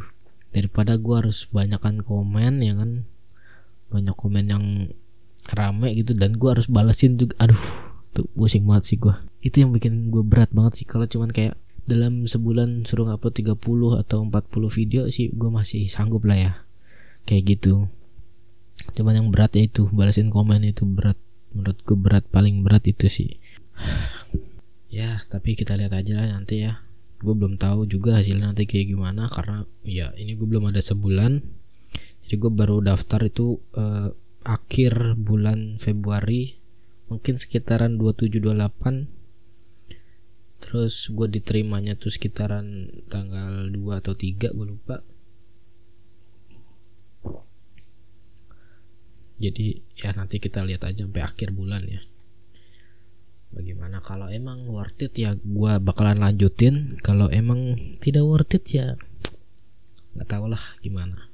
Daripada 0.55 0.95
gue 0.97 1.15
harus 1.15 1.51
banyakkan 1.51 2.07
komen 2.07 2.63
ya 2.63 2.79
kan? 2.79 3.05
Banyak 3.91 4.15
komen 4.15 4.45
yang 4.47 4.65
rame 5.51 5.89
gitu 5.99 6.15
dan 6.15 6.39
gue 6.39 6.49
harus 6.49 6.71
balesin 6.71 7.19
juga. 7.19 7.35
Aduh 7.43 7.91
tuh 8.11 8.27
pusing 8.35 8.67
banget 8.67 8.91
sih 8.91 8.99
gue 8.99 9.15
itu 9.41 9.63
yang 9.63 9.71
bikin 9.71 10.11
gue 10.11 10.23
berat 10.23 10.51
banget 10.55 10.83
sih. 10.83 10.87
Kalau 10.87 11.07
cuman 11.07 11.31
kayak 11.35 11.59
dalam 11.89 12.29
sebulan 12.29 12.87
suruh 12.87 13.11
upload 13.11 13.35
30 13.35 13.57
atau 14.07 14.19
40 14.23 14.31
video 14.71 15.11
sih 15.11 15.33
gue 15.33 15.51
masih 15.51 15.91
sanggup 15.91 16.23
lah 16.29 16.39
ya. 16.39 16.53
Kayak 17.27 17.59
gitu 17.59 17.91
cuman 18.97 19.21
yang 19.21 19.29
berat 19.29 19.53
ya 19.57 19.67
itu 19.67 19.89
balasin 19.93 20.33
komen 20.33 20.65
itu 20.65 20.85
berat. 20.85 21.19
Menurutku 21.51 21.99
berat 21.99 22.25
paling 22.29 22.63
berat 22.65 22.87
itu 22.89 23.07
sih. 23.11 23.37
Ya 24.91 25.23
tapi 25.31 25.55
kita 25.55 25.79
lihat 25.79 25.95
aja 25.95 26.19
lah 26.19 26.35
nanti 26.35 26.67
ya. 26.67 26.83
Gue 27.23 27.39
belum 27.39 27.63
tahu 27.63 27.87
juga 27.87 28.19
hasilnya 28.19 28.51
nanti 28.51 28.67
kayak 28.67 28.91
gimana 28.91 29.31
karena 29.31 29.63
ya 29.87 30.11
ini 30.19 30.35
gue 30.35 30.43
belum 30.51 30.67
ada 30.67 30.83
sebulan. 30.83 31.47
Jadi 32.27 32.35
gue 32.35 32.51
baru 32.51 32.83
daftar 32.83 33.23
itu 33.23 33.63
uh, 33.79 34.11
akhir 34.43 35.15
bulan 35.15 35.79
Februari. 35.79 36.59
Mungkin 37.07 37.39
sekitaran 37.39 38.03
2728 38.03 39.21
terus 40.61 41.09
gue 41.09 41.27
diterimanya 41.27 41.97
tuh 41.97 42.13
sekitaran 42.13 42.91
tanggal 43.09 43.71
2 43.71 43.79
atau 43.95 44.13
3 44.15 44.55
gue 44.55 44.67
lupa 44.67 45.07
jadi 49.41 49.81
ya 49.97 50.13
nanti 50.13 50.37
kita 50.37 50.61
lihat 50.61 50.85
aja 50.85 51.09
sampai 51.09 51.25
akhir 51.25 51.57
bulan 51.57 51.81
ya. 51.89 52.05
Bagaimana 53.51 53.99
kalau 54.05 54.29
emang 54.29 54.69
worth 54.69 55.01
it 55.01 55.17
ya 55.17 55.33
gue 55.35 55.73
bakalan 55.81 56.21
lanjutin. 56.21 57.01
Kalau 57.01 57.33
emang 57.33 57.75
tidak 58.05 58.23
worth 58.29 58.53
it 58.53 58.69
ya 58.69 59.01
nggak 60.13 60.29
tau 60.29 60.45
lah 60.45 60.61
gimana. 60.85 61.33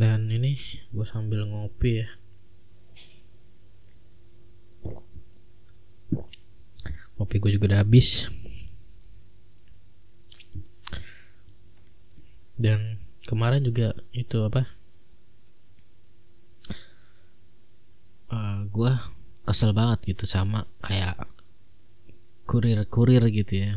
Dan 0.00 0.32
ini 0.32 0.56
gue 0.96 1.04
sambil 1.04 1.44
ngopi 1.44 2.00
ya. 2.00 2.08
Kopi 7.20 7.36
gue 7.36 7.52
juga 7.60 7.76
udah 7.76 7.84
habis 7.84 8.32
dan 12.60 13.00
kemarin 13.24 13.64
juga 13.64 13.96
itu 14.12 14.44
apa? 14.44 14.68
Uh, 18.28 18.36
eh, 18.36 18.58
gue 18.68 18.92
kesel 19.48 19.72
banget 19.72 20.14
gitu 20.14 20.28
sama 20.28 20.68
kayak 20.84 21.24
kurir-kurir 22.44 23.24
gitu 23.32 23.54
ya. 23.64 23.72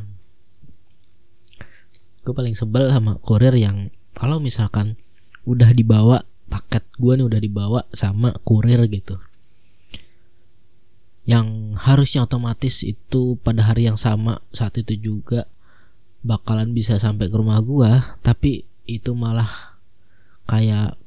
Gue 2.27 2.35
paling 2.35 2.59
sebel 2.59 2.91
sama 2.91 3.15
kurir 3.23 3.55
yang 3.55 3.87
kalau 4.11 4.43
misalkan 4.43 4.99
udah 5.47 5.71
dibawa 5.71 6.27
paket 6.51 6.83
gue 6.99 7.13
nih 7.17 7.25
udah 7.25 7.39
dibawa 7.39 7.79
sama 7.95 8.35
kurir 8.43 8.83
gitu. 8.91 9.15
Yang 11.23 11.79
harusnya 11.79 12.27
otomatis 12.27 12.83
itu 12.83 13.39
pada 13.39 13.63
hari 13.63 13.87
yang 13.87 13.95
sama 13.95 14.43
saat 14.51 14.75
itu 14.75 14.99
juga 14.99 15.47
bakalan 16.23 16.71
bisa 16.71 16.95
sampai 16.95 17.27
ke 17.27 17.35
rumah 17.35 17.59
gua 17.59 18.17
tapi 18.23 18.63
itu 18.83 19.15
malah 19.15 19.79
kayak 20.47 20.99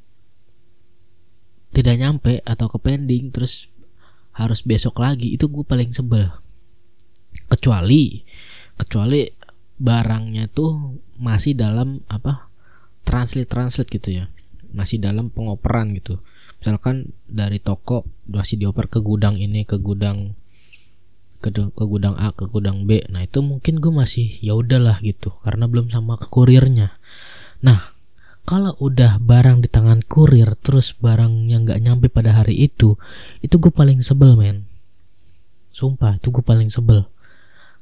tidak 1.76 1.96
nyampe 2.00 2.40
atau 2.48 2.72
ke 2.72 2.78
pending 2.80 3.28
terus 3.28 3.68
harus 4.32 4.64
besok 4.64 5.00
lagi. 5.00 5.36
Itu 5.36 5.52
gue 5.52 5.64
paling 5.64 5.92
sebel. 5.92 6.32
Kecuali 7.52 8.24
kecuali 8.76 9.28
barangnya 9.76 10.48
tuh 10.48 11.00
masih 11.20 11.52
dalam 11.52 12.00
apa 12.08 12.48
translate 13.04 13.48
translate 13.48 13.92
gitu 13.92 14.24
ya. 14.24 14.32
Masih 14.72 15.00
dalam 15.00 15.28
pengoperan 15.28 15.92
gitu. 15.96 16.24
Misalkan 16.64 17.12
dari 17.28 17.60
toko 17.60 18.08
masih 18.24 18.56
dioper 18.56 18.88
ke 18.88 19.04
gudang 19.04 19.36
ini 19.36 19.68
ke 19.68 19.76
gudang 19.76 20.32
ke, 21.44 21.52
ke 21.52 21.84
gudang 21.84 22.16
A 22.16 22.32
ke 22.32 22.48
gudang 22.48 22.88
B. 22.88 23.04
Nah 23.12 23.20
itu 23.20 23.44
mungkin 23.44 23.84
gue 23.84 23.92
masih 23.92 24.40
ya 24.40 24.56
udahlah 24.56 25.04
gitu. 25.04 25.28
Karena 25.44 25.68
belum 25.68 25.92
sama 25.92 26.16
ke 26.16 26.32
kurirnya 26.32 26.95
nah 27.66 27.96
kalau 28.46 28.79
udah 28.79 29.18
barang 29.18 29.66
di 29.66 29.68
tangan 29.68 30.07
kurir 30.07 30.55
terus 30.62 30.94
barang 30.94 31.50
yang 31.50 31.66
nggak 31.66 31.83
nyampe 31.83 32.07
pada 32.07 32.31
hari 32.31 32.55
itu 32.62 32.94
itu 33.42 33.59
gue 33.59 33.74
paling 33.74 33.98
sebel 34.07 34.38
men. 34.38 34.70
Sumpah 35.74 36.22
itu 36.22 36.31
gue 36.31 36.46
paling 36.46 36.70
sebel. 36.70 37.11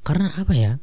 Karena 0.01 0.33
apa 0.33 0.57
ya? 0.57 0.81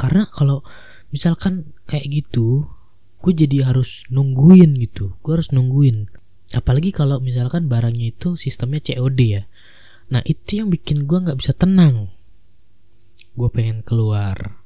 Karena 0.00 0.24
kalau 0.32 0.64
misalkan 1.12 1.76
kayak 1.84 2.08
gitu 2.08 2.72
gue 3.20 3.32
jadi 3.36 3.68
harus 3.68 4.08
nungguin 4.08 4.80
gitu. 4.80 5.20
Gue 5.20 5.36
harus 5.36 5.52
nungguin. 5.52 6.08
Apalagi 6.56 6.96
kalau 6.96 7.20
misalkan 7.20 7.68
barangnya 7.68 8.16
itu 8.16 8.40
sistemnya 8.40 8.80
COD 8.80 9.20
ya. 9.20 9.42
Nah 10.08 10.24
itu 10.24 10.64
yang 10.64 10.72
bikin 10.72 11.04
gue 11.04 11.18
nggak 11.28 11.44
bisa 11.44 11.52
tenang. 11.52 12.08
Gue 13.36 13.52
pengen 13.52 13.84
keluar 13.84 14.64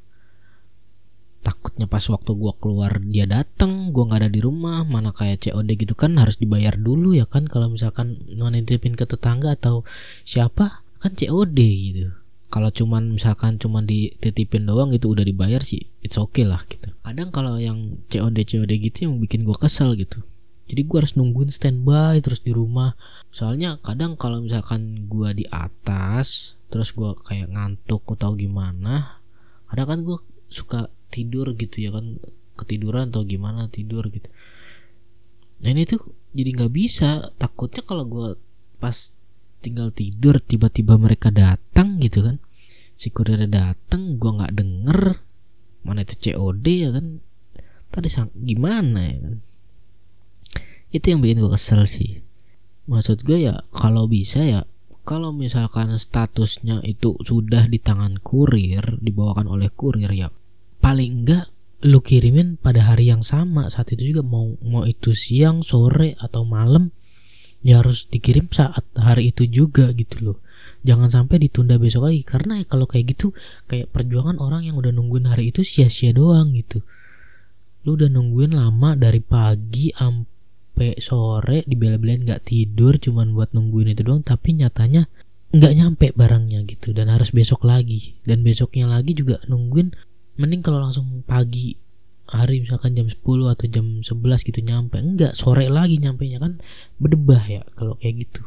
takutnya 1.40 1.88
pas 1.88 2.04
waktu 2.04 2.36
gua 2.36 2.52
keluar 2.60 3.00
dia 3.00 3.24
datang 3.24 3.96
gua 3.96 4.12
nggak 4.12 4.20
ada 4.24 4.30
di 4.30 4.40
rumah 4.44 4.84
mana 4.84 5.08
kayak 5.16 5.48
COD 5.48 5.68
gitu 5.80 5.96
kan 5.96 6.20
harus 6.20 6.36
dibayar 6.36 6.76
dulu 6.76 7.16
ya 7.16 7.24
kan 7.24 7.48
kalau 7.48 7.72
misalkan 7.72 8.20
nitipin 8.28 8.92
ke 8.92 9.08
tetangga 9.08 9.56
atau 9.56 9.88
siapa 10.28 10.84
kan 11.00 11.16
COD 11.16 11.58
gitu. 11.58 12.12
Kalau 12.50 12.68
cuman 12.74 13.14
misalkan 13.14 13.62
cuman 13.62 13.86
dititipin 13.86 14.66
doang 14.66 14.90
itu 14.90 15.06
udah 15.06 15.24
dibayar 15.24 15.62
sih 15.64 15.88
it's 16.04 16.20
okay 16.20 16.44
lah 16.44 16.60
gitu. 16.68 16.92
Kadang 17.00 17.32
kalau 17.32 17.56
yang 17.56 18.04
COD 18.12 18.36
COD 18.44 18.72
gitu 18.76 19.08
yang 19.08 19.16
bikin 19.16 19.48
gua 19.48 19.56
kesel 19.56 19.96
gitu. 19.96 20.20
Jadi 20.68 20.84
gua 20.84 21.02
harus 21.02 21.16
nungguin 21.16 21.48
standby 21.48 22.20
terus 22.20 22.44
di 22.44 22.52
rumah. 22.52 23.00
Soalnya 23.32 23.80
kadang 23.80 24.20
kalau 24.20 24.44
misalkan 24.44 25.08
gua 25.08 25.32
di 25.32 25.48
atas 25.48 26.60
terus 26.68 26.92
gua 26.92 27.16
kayak 27.16 27.48
ngantuk 27.48 28.04
atau 28.14 28.36
gimana 28.36 29.18
kadang 29.72 29.88
kan 29.88 29.98
gua 30.04 30.18
suka 30.50 30.90
tidur 31.10 31.52
gitu 31.58 31.82
ya 31.82 31.90
kan 31.90 32.22
ketiduran 32.54 33.10
atau 33.10 33.26
gimana 33.26 33.66
tidur 33.66 34.06
gitu. 34.08 34.30
Nah 35.60 35.68
ini 35.74 35.84
tuh 35.84 36.14
jadi 36.32 36.50
nggak 36.56 36.72
bisa. 36.72 37.34
Takutnya 37.36 37.82
kalau 37.82 38.06
gue 38.06 38.28
pas 38.80 38.96
tinggal 39.60 39.92
tidur 39.92 40.40
tiba-tiba 40.40 40.96
mereka 40.96 41.28
datang 41.28 42.00
gitu 42.00 42.24
kan 42.24 42.40
si 42.96 43.12
kurir 43.12 43.44
datang 43.48 44.16
gue 44.16 44.30
nggak 44.32 44.56
denger 44.56 45.00
mana 45.84 46.04
itu 46.04 46.30
COD 46.30 46.66
ya 46.68 46.90
kan. 46.92 47.06
Tadi 47.90 48.08
sang 48.08 48.30
gimana 48.36 49.00
ya 49.02 49.18
kan? 49.18 49.34
Itu 50.94 51.06
yang 51.10 51.20
bikin 51.24 51.42
gue 51.42 51.50
kesel 51.50 51.84
sih. 51.88 52.22
Maksud 52.86 53.22
gue 53.26 53.50
ya 53.50 53.66
kalau 53.74 54.06
bisa 54.06 54.42
ya 54.42 54.62
kalau 55.08 55.32
misalkan 55.34 55.96
statusnya 55.96 56.84
itu 56.86 57.16
sudah 57.24 57.66
di 57.66 57.80
tangan 57.80 58.20
kurir 58.20 59.00
dibawakan 59.00 59.48
oleh 59.48 59.72
kurir 59.72 60.12
ya 60.12 60.28
paling 60.80 61.24
enggak 61.24 61.52
lu 61.80 62.04
kirimin 62.04 62.60
pada 62.60 62.84
hari 62.84 63.08
yang 63.08 63.24
sama. 63.24 63.68
Saat 63.72 63.96
itu 63.96 64.16
juga 64.16 64.22
mau 64.24 64.56
mau 64.60 64.84
itu 64.84 65.16
siang 65.16 65.64
sore 65.64 66.16
atau 66.20 66.44
malam 66.44 66.92
ya 67.60 67.84
harus 67.84 68.08
dikirim 68.08 68.48
saat 68.52 68.84
hari 68.96 69.32
itu 69.32 69.48
juga 69.48 69.92
gitu 69.96 70.32
loh. 70.32 70.38
Jangan 70.80 71.12
sampai 71.12 71.40
ditunda 71.40 71.76
besok 71.76 72.08
lagi. 72.08 72.24
Karena 72.24 72.60
ya 72.60 72.64
kalau 72.68 72.88
kayak 72.88 73.16
gitu 73.16 73.32
kayak 73.68 73.92
perjuangan 73.92 74.40
orang 74.40 74.64
yang 74.64 74.76
udah 74.80 74.92
nungguin 74.92 75.28
hari 75.28 75.52
itu 75.52 75.64
sia-sia 75.64 76.12
doang 76.12 76.52
gitu. 76.56 76.84
Lu 77.84 77.96
udah 77.96 78.12
nungguin 78.12 78.56
lama 78.56 78.96
dari 78.96 79.24
pagi 79.24 79.92
sampai 79.92 81.00
sore 81.00 81.64
dibela-belain 81.64 82.24
nggak 82.24 82.48
tidur 82.48 82.96
cuman 83.00 83.32
buat 83.32 83.52
nungguin 83.56 83.92
itu 83.92 84.04
doang 84.04 84.24
tapi 84.24 84.56
nyatanya 84.56 85.08
nggak 85.52 85.72
nyampe 85.76 86.06
barangnya 86.12 86.64
gitu. 86.68 86.92
Dan 86.92 87.12
harus 87.12 87.32
besok 87.32 87.64
lagi. 87.64 88.20
Dan 88.24 88.44
besoknya 88.44 88.88
lagi 88.88 89.16
juga 89.16 89.40
nungguin 89.48 90.09
mending 90.40 90.64
kalau 90.64 90.80
langsung 90.80 91.20
pagi 91.28 91.76
hari 92.30 92.64
misalkan 92.64 92.96
jam 92.96 93.04
10 93.04 93.20
atau 93.52 93.66
jam 93.68 93.86
11 94.00 94.48
gitu 94.48 94.60
nyampe. 94.64 94.96
Enggak 94.96 95.36
sore 95.36 95.68
lagi 95.68 96.00
nyampe 96.00 96.24
nya 96.24 96.40
kan 96.40 96.64
berdebah 96.96 97.44
ya 97.44 97.62
kalau 97.76 98.00
kayak 98.00 98.24
gitu. 98.24 98.42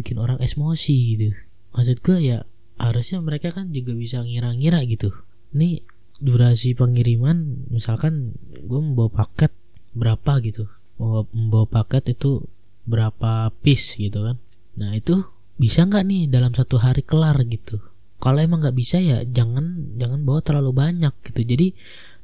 Bikin 0.00 0.16
orang 0.16 0.40
emosi 0.40 0.96
gitu. 1.18 1.36
Maksud 1.76 2.00
gue 2.00 2.18
ya 2.24 2.48
harusnya 2.80 3.20
mereka 3.20 3.52
kan 3.52 3.74
juga 3.74 3.92
bisa 3.92 4.24
ngira-ngira 4.24 4.80
gitu. 4.88 5.12
Ini 5.52 5.84
durasi 6.18 6.72
pengiriman 6.72 7.68
misalkan 7.68 8.38
gue 8.64 8.80
membawa 8.80 9.26
paket 9.26 9.52
berapa 9.92 10.32
gitu. 10.40 10.64
Membawa, 10.96 11.22
membawa 11.36 11.66
paket 11.68 12.16
itu 12.16 12.48
berapa 12.88 13.52
piece 13.60 14.00
gitu 14.00 14.24
kan. 14.24 14.40
Nah 14.80 14.96
itu 14.96 15.26
bisa 15.58 15.84
nggak 15.84 16.06
nih 16.06 16.22
dalam 16.30 16.54
satu 16.54 16.78
hari 16.78 17.02
kelar 17.02 17.34
gitu 17.50 17.82
kalau 18.18 18.42
emang 18.42 18.58
nggak 18.58 18.74
bisa 18.74 18.98
ya 18.98 19.22
jangan 19.22 19.94
jangan 19.94 20.26
bawa 20.26 20.42
terlalu 20.42 20.74
banyak 20.74 21.14
gitu. 21.22 21.40
Jadi 21.46 21.66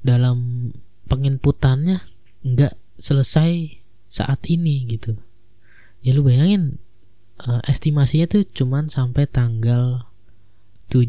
dalam 0.03 0.71
penginputannya 1.07 2.03
nggak 2.43 2.75
selesai 2.99 3.81
saat 4.11 4.43
ini 4.51 4.91
gitu. 4.91 5.15
Ya 6.03 6.13
lu 6.13 6.27
bayangin 6.27 6.83
uh, 7.47 7.63
estimasinya 7.65 8.27
tuh 8.29 8.43
cuman 8.45 8.91
sampai 8.91 9.25
tanggal 9.31 10.11
7 10.93 11.09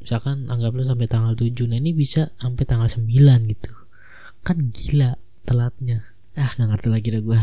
misalkan 0.00 0.46
anggap 0.46 0.70
lu 0.78 0.86
sampai 0.86 1.10
tanggal 1.10 1.34
7 1.34 1.50
nah 1.66 1.82
ini 1.82 1.90
bisa 1.90 2.30
sampai 2.38 2.64
tanggal 2.68 2.86
9 2.86 3.08
gitu. 3.50 3.72
Kan 4.44 4.70
gila 4.70 5.16
telatnya. 5.48 6.04
Ah 6.36 6.52
nggak 6.54 6.68
ngerti 6.76 6.88
lagi 6.92 7.08
dah 7.16 7.22
gue 7.24 7.40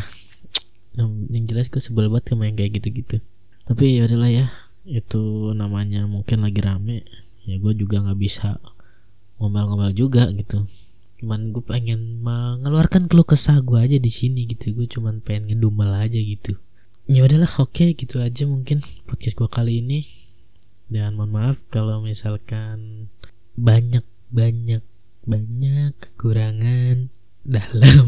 yang 1.33 1.45
jelas 1.49 1.73
gue 1.73 1.81
sebel 1.81 2.05
banget 2.13 2.37
sama 2.37 2.45
yang 2.45 2.55
kayak 2.55 2.77
gitu-gitu. 2.77 3.17
Tapi 3.65 3.97
ya 3.97 4.05
udahlah 4.05 4.29
ya 4.29 4.45
itu 4.83 5.55
namanya 5.55 6.03
mungkin 6.05 6.43
lagi 6.43 6.59
rame 6.59 7.07
ya 7.47 7.55
gue 7.59 7.73
juga 7.75 8.03
nggak 8.03 8.19
bisa 8.19 8.59
ngomel-ngomel 9.39 9.91
juga 9.95 10.31
gitu. 10.31 10.63
Cuman 11.19 11.55
gue 11.55 11.63
pengen 11.63 12.23
mengeluarkan 12.23 13.07
keluh 13.07 13.27
kesah 13.27 13.59
gue 13.63 13.79
aja 13.79 13.97
di 13.99 14.11
sini 14.11 14.47
gitu. 14.47 14.75
Gue 14.75 14.87
cuman 14.87 15.19
pengen 15.23 15.51
ngedumel 15.51 15.91
aja 15.91 16.19
gitu. 16.19 16.59
Ya 17.07 17.27
udahlah 17.27 17.51
oke 17.59 17.75
okay, 17.75 17.89
gitu 17.99 18.23
aja 18.23 18.47
mungkin 18.47 18.79
podcast 19.07 19.35
gue 19.35 19.49
kali 19.51 19.83
ini. 19.83 20.07
Dan 20.87 21.19
mohon 21.19 21.35
maaf 21.35 21.57
kalau 21.71 22.03
misalkan 22.03 23.07
banyak 23.59 24.03
banyak 24.31 24.83
banyak 25.23 25.95
kekurangan 25.99 27.07
dalam 27.43 28.07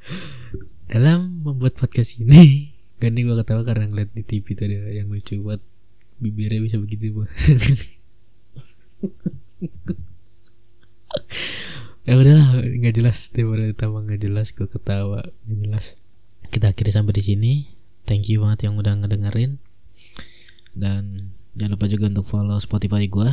dalam 0.92 1.44
membuat 1.44 1.76
podcast 1.76 2.20
ini 2.20 2.71
Nih 3.10 3.26
gue 3.26 3.34
ketawa 3.42 3.66
karena 3.66 3.90
ngeliat 3.90 4.14
di 4.14 4.22
TV 4.22 4.54
tadi 4.54 4.78
yang 4.94 5.10
lucu 5.10 5.42
buat 5.42 5.58
bibirnya 6.22 6.62
bisa 6.62 6.78
begitu 6.78 7.10
buat. 7.10 7.26
ya 12.06 12.18
udahlah 12.18 12.62
nggak 12.62 12.94
jelas 12.94 13.30
daripada 13.34 13.74
tambah 13.74 14.06
nggak 14.06 14.22
jelas 14.22 14.54
gue 14.54 14.70
ketawa 14.70 15.26
nggak 15.48 15.58
jelas. 15.66 15.98
Kita 16.52 16.68
akhiri 16.70 16.92
sampai 16.94 17.14
di 17.18 17.22
sini. 17.24 17.52
Thank 18.06 18.30
you 18.30 18.42
banget 18.42 18.70
yang 18.70 18.78
udah 18.78 18.94
ngedengerin. 19.02 19.58
Dan 20.74 21.34
jangan 21.58 21.72
lupa 21.74 21.86
juga 21.90 22.06
untuk 22.10 22.26
follow 22.26 22.58
Spotify 22.62 23.06
gue 23.10 23.30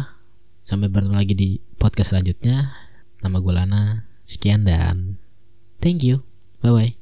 sampai 0.66 0.90
bertemu 0.90 1.14
lagi 1.14 1.34
di 1.38 1.62
podcast 1.78 2.10
selanjutnya. 2.16 2.74
Nama 3.22 3.38
gue 3.38 3.54
Lana. 3.54 4.10
Sekian 4.26 4.66
dan 4.66 5.18
thank 5.82 6.02
you. 6.06 6.22
Bye 6.62 6.74
bye 6.74 6.99